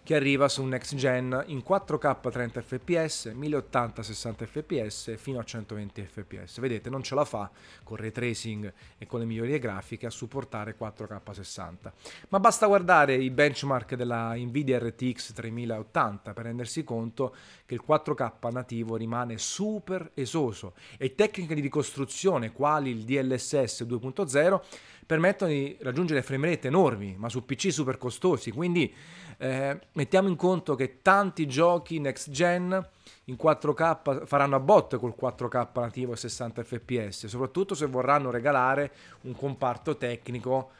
che 0.04 0.16
arriva 0.16 0.48
su 0.48 0.64
next 0.64 0.96
gen 0.96 1.44
in 1.46 1.62
4K 1.66 2.30
30 2.30 2.60
fps, 2.60 3.32
1080 3.34 4.02
60 4.02 4.46
fps 4.46 5.16
fino 5.16 5.38
a 5.38 5.44
120 5.44 6.02
fps. 6.04 6.58
Vedete, 6.58 6.90
non 6.90 7.02
ce 7.02 7.14
la 7.14 7.24
fa 7.24 7.50
con 7.84 7.96
ray 7.96 8.10
tracing 8.10 8.72
e 8.98 9.06
con 9.06 9.20
le 9.20 9.26
migliorie 9.26 9.60
grafiche 9.60 10.06
a 10.06 10.10
supportare 10.10 10.76
4K 10.76 11.30
60. 11.30 11.92
Ma 12.30 12.40
basta 12.40 12.66
guardare 12.66 13.14
i 13.14 13.30
benchmark 13.30 13.94
della 13.94 14.34
Nvidia 14.34 14.78
RTX 14.78 15.34
3080 15.34 16.32
per 16.32 16.44
rendersi 16.44 16.82
conto 16.82 17.34
che 17.64 17.74
il 17.74 17.82
4K 17.86 18.52
nativo 18.52 18.96
rimane 18.96 19.38
super 19.38 20.10
esoso 20.14 20.74
e 20.98 21.14
tecniche 21.14 21.54
di 21.54 21.60
ricostruzione 21.60 22.52
quali 22.52 22.90
il 22.90 23.04
DLSS 23.04 23.82
2.0 23.82 24.60
permettono 25.06 25.50
di 25.50 25.76
raggiungere 25.80 26.22
frame 26.22 26.48
rate 26.48 26.68
enormi, 26.68 27.16
ma 27.18 27.28
su 27.28 27.44
PC 27.44 27.72
super 27.72 27.98
costosi, 27.98 28.50
quindi 28.50 28.92
eh, 29.38 29.78
mettiamo 29.92 30.28
in 30.28 30.36
conto 30.36 30.74
che 30.74 31.00
tanti 31.02 31.46
giochi 31.46 31.98
next 31.98 32.30
gen 32.30 32.88
in 33.24 33.36
4K 33.40 34.26
faranno 34.26 34.56
a 34.56 34.60
bot 34.60 34.96
col 34.96 35.14
4K 35.18 35.68
nativo 35.74 36.12
e 36.12 36.16
60 36.16 36.62
fps, 36.64 37.26
soprattutto 37.26 37.74
se 37.74 37.86
vorranno 37.86 38.30
regalare 38.30 38.92
un 39.22 39.34
comparto 39.34 39.96
tecnico 39.96 40.70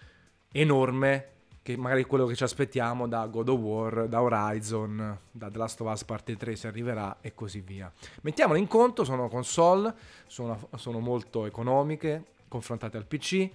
enorme 0.52 1.28
che 1.62 1.76
magari 1.76 2.02
è 2.02 2.06
quello 2.06 2.26
che 2.26 2.34
ci 2.34 2.42
aspettiamo 2.42 3.06
da 3.06 3.24
God 3.26 3.48
of 3.48 3.60
War, 3.60 4.08
da 4.08 4.20
Horizon, 4.20 5.18
da 5.30 5.48
The 5.48 5.58
Last 5.58 5.80
of 5.80 5.92
Us 5.92 6.04
Parte 6.04 6.36
3 6.36 6.56
se 6.56 6.66
arriverà 6.66 7.18
e 7.20 7.34
così 7.34 7.60
via. 7.60 7.90
Mettiamolo 8.22 8.58
in 8.58 8.66
conto, 8.66 9.04
sono 9.04 9.28
console, 9.28 9.94
sono, 10.26 10.68
sono 10.76 10.98
molto 10.98 11.46
economiche 11.46 12.24
confrontate 12.52 12.98
al 12.98 13.06
PC, 13.06 13.48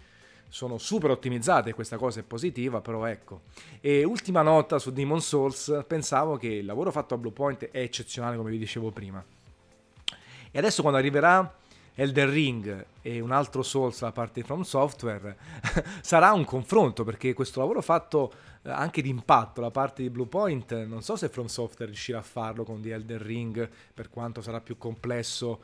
sono 0.49 0.77
super 0.77 1.11
ottimizzate, 1.11 1.73
questa 1.73 1.97
cosa 1.97 2.19
è 2.19 2.23
positiva, 2.23 2.81
però 2.81 3.05
ecco. 3.05 3.41
E 3.81 4.03
ultima 4.03 4.41
nota 4.41 4.79
su 4.79 4.91
Demon 4.91 5.21
Souls, 5.21 5.83
pensavo 5.87 6.37
che 6.37 6.47
il 6.47 6.65
lavoro 6.65 6.91
fatto 6.91 7.13
a 7.13 7.17
Bluepoint 7.17 7.69
è 7.69 7.79
eccezionale 7.79 8.37
come 8.37 8.51
vi 8.51 8.57
dicevo 8.57 8.91
prima. 8.91 9.23
E 10.51 10.57
adesso 10.57 10.81
quando 10.81 10.99
arriverà 10.99 11.55
Elden 11.99 12.29
Ring 12.29 12.85
e 13.01 13.19
un 13.19 13.31
altro 13.31 13.63
Souls 13.63 13.99
da 14.01 14.11
parte 14.11 14.41
di 14.41 14.45
From 14.45 14.61
Software, 14.61 15.35
sarà 16.01 16.31
un 16.31 16.45
confronto 16.45 17.03
perché 17.03 17.33
questo 17.33 17.59
lavoro 17.59 17.81
fatto 17.81 18.31
eh, 18.61 18.69
anche 18.69 19.01
di 19.01 19.09
impatto 19.09 19.61
da 19.61 19.71
parte 19.71 20.03
di 20.03 20.09
Bluepoint, 20.09 20.85
non 20.85 21.01
so 21.01 21.15
se 21.15 21.27
From 21.29 21.47
Software 21.47 21.89
riuscirà 21.89 22.19
a 22.19 22.23
farlo 22.23 22.63
con 22.63 22.81
The 22.81 22.93
Elden 22.93 23.23
Ring 23.23 23.69
per 23.93 24.09
quanto 24.09 24.41
sarà 24.41 24.61
più 24.61 24.77
complesso 24.77 25.61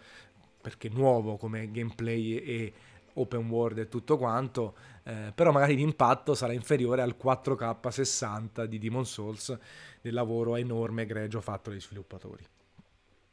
perché 0.60 0.90
nuovo 0.90 1.36
come 1.36 1.70
gameplay 1.72 2.38
e 2.38 2.74
open 3.16 3.50
world 3.50 3.78
e 3.78 3.88
tutto 3.88 4.18
quanto, 4.18 4.76
eh, 5.04 5.32
però 5.34 5.52
magari 5.52 5.76
l'impatto 5.76 6.34
sarà 6.36 6.54
inferiore 6.54 7.02
al 7.02 7.16
4K 7.22 7.88
60 7.88 8.66
di 8.66 8.80
Demon 8.80 9.06
Souls 9.06 9.58
del 10.02 10.14
lavoro 10.14 10.56
enorme 10.56 11.04
egregio 11.04 11.42
fatto 11.42 11.70
dai 11.70 11.82
sviluppatori. 11.82 12.44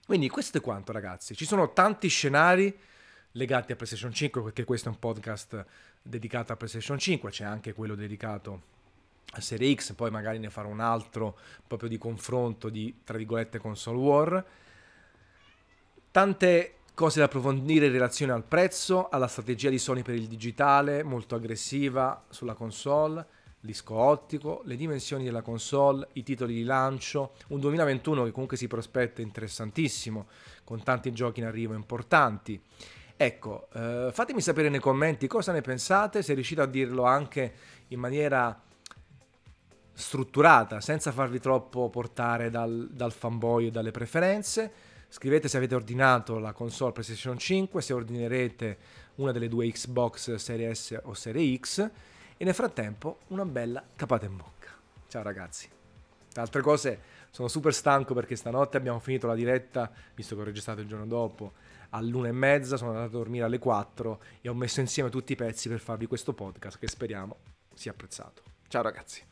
Quindi 0.06 0.28
questo 0.28 0.58
è 0.58 0.60
quanto 0.60 0.92
ragazzi, 0.92 1.34
ci 1.34 1.44
sono 1.44 1.72
tanti 1.72 2.08
scenari 2.08 2.76
legati 3.32 3.72
a 3.72 3.76
PlayStation 3.76 4.12
5 4.12 4.42
perché 4.42 4.64
questo 4.64 4.88
è 4.88 4.92
un 4.92 4.98
podcast 4.98 5.64
dedicato 6.02 6.52
a 6.52 6.56
PlayStation 6.56 6.98
5, 6.98 7.30
c'è 7.30 7.44
anche 7.44 7.72
quello 7.72 7.94
dedicato 7.94 8.62
a 9.32 9.40
Serie 9.40 9.74
X, 9.74 9.92
poi 9.92 10.10
magari 10.10 10.38
ne 10.38 10.50
farò 10.50 10.68
un 10.68 10.80
altro 10.80 11.38
proprio 11.66 11.88
di 11.88 11.98
confronto 11.98 12.68
di 12.68 13.00
tra 13.04 13.16
virgolette 13.16 13.58
console 13.58 13.98
war. 13.98 14.44
Tante 16.10 16.74
cose 16.94 17.18
da 17.18 17.26
approfondire 17.26 17.86
in 17.86 17.92
relazione 17.92 18.32
al 18.32 18.44
prezzo, 18.44 19.08
alla 19.08 19.26
strategia 19.26 19.70
di 19.70 19.78
Sony 19.78 20.02
per 20.02 20.14
il 20.14 20.26
digitale, 20.26 21.02
molto 21.02 21.34
aggressiva 21.34 22.24
sulla 22.28 22.54
console, 22.54 23.26
disco 23.60 23.94
ottico, 23.94 24.62
le 24.64 24.76
dimensioni 24.76 25.24
della 25.24 25.42
console, 25.42 26.08
i 26.14 26.22
titoli 26.22 26.54
di 26.54 26.64
lancio, 26.64 27.32
un 27.48 27.60
2021 27.60 28.24
che 28.24 28.30
comunque 28.32 28.56
si 28.56 28.66
prospetta 28.66 29.20
interessantissimo, 29.20 30.26
con 30.64 30.82
tanti 30.82 31.12
giochi 31.12 31.40
in 31.40 31.46
arrivo 31.46 31.74
importanti. 31.74 32.60
Ecco, 33.16 33.68
eh, 33.74 34.08
fatemi 34.12 34.40
sapere 34.40 34.70
nei 34.70 34.80
commenti 34.80 35.26
cosa 35.26 35.52
ne 35.52 35.60
pensate, 35.60 36.22
se 36.22 36.32
riuscite 36.32 36.62
a 36.62 36.66
dirlo 36.66 37.04
anche 37.04 37.52
in 37.88 38.00
maniera 38.00 38.58
strutturata, 39.92 40.80
senza 40.80 41.12
farvi 41.12 41.38
troppo 41.38 41.90
portare 41.90 42.48
dal, 42.48 42.88
dal 42.90 43.12
fanboy 43.12 43.66
e 43.66 43.70
dalle 43.70 43.90
preferenze. 43.90 44.72
Scrivete 45.12 45.48
se 45.48 45.56
avete 45.56 45.74
ordinato 45.74 46.38
la 46.38 46.52
console 46.52 46.92
PlayStation 46.92 47.36
5, 47.36 47.82
se 47.82 47.92
ordinerete 47.92 48.78
una 49.16 49.32
delle 49.32 49.48
due 49.48 49.68
Xbox 49.68 50.36
Serie 50.36 50.72
S 50.72 50.96
o 51.02 51.14
Serie 51.14 51.58
X 51.58 51.90
e 52.36 52.44
nel 52.44 52.54
frattempo 52.54 53.18
una 53.28 53.44
bella 53.44 53.84
capata 53.96 54.26
in 54.26 54.36
bocca. 54.36 54.70
Ciao 55.08 55.24
ragazzi. 55.24 55.68
Altre 56.34 56.62
cose, 56.62 57.00
sono 57.30 57.48
super 57.48 57.74
stanco 57.74 58.14
perché 58.14 58.36
stanotte 58.36 58.76
abbiamo 58.76 59.00
finito 59.00 59.26
la 59.26 59.34
diretta, 59.34 59.90
visto 60.14 60.36
che 60.36 60.42
ho 60.42 60.44
registrato 60.44 60.80
il 60.80 60.86
giorno 60.86 61.06
dopo, 61.06 61.54
all'una 61.90 62.28
e 62.28 62.32
mezza, 62.32 62.76
sono 62.76 62.90
andato 62.90 63.08
a 63.08 63.18
dormire 63.18 63.44
alle 63.44 63.58
4 63.58 64.22
e 64.42 64.48
ho 64.48 64.54
messo 64.54 64.78
insieme 64.78 65.10
tutti 65.10 65.32
i 65.32 65.36
pezzi 65.36 65.68
per 65.68 65.80
farvi 65.80 66.06
questo 66.06 66.34
podcast 66.34 66.78
che 66.78 66.86
speriamo 66.86 67.36
sia 67.74 67.90
apprezzato. 67.90 68.42
Ciao 68.68 68.82
ragazzi. 68.82 69.29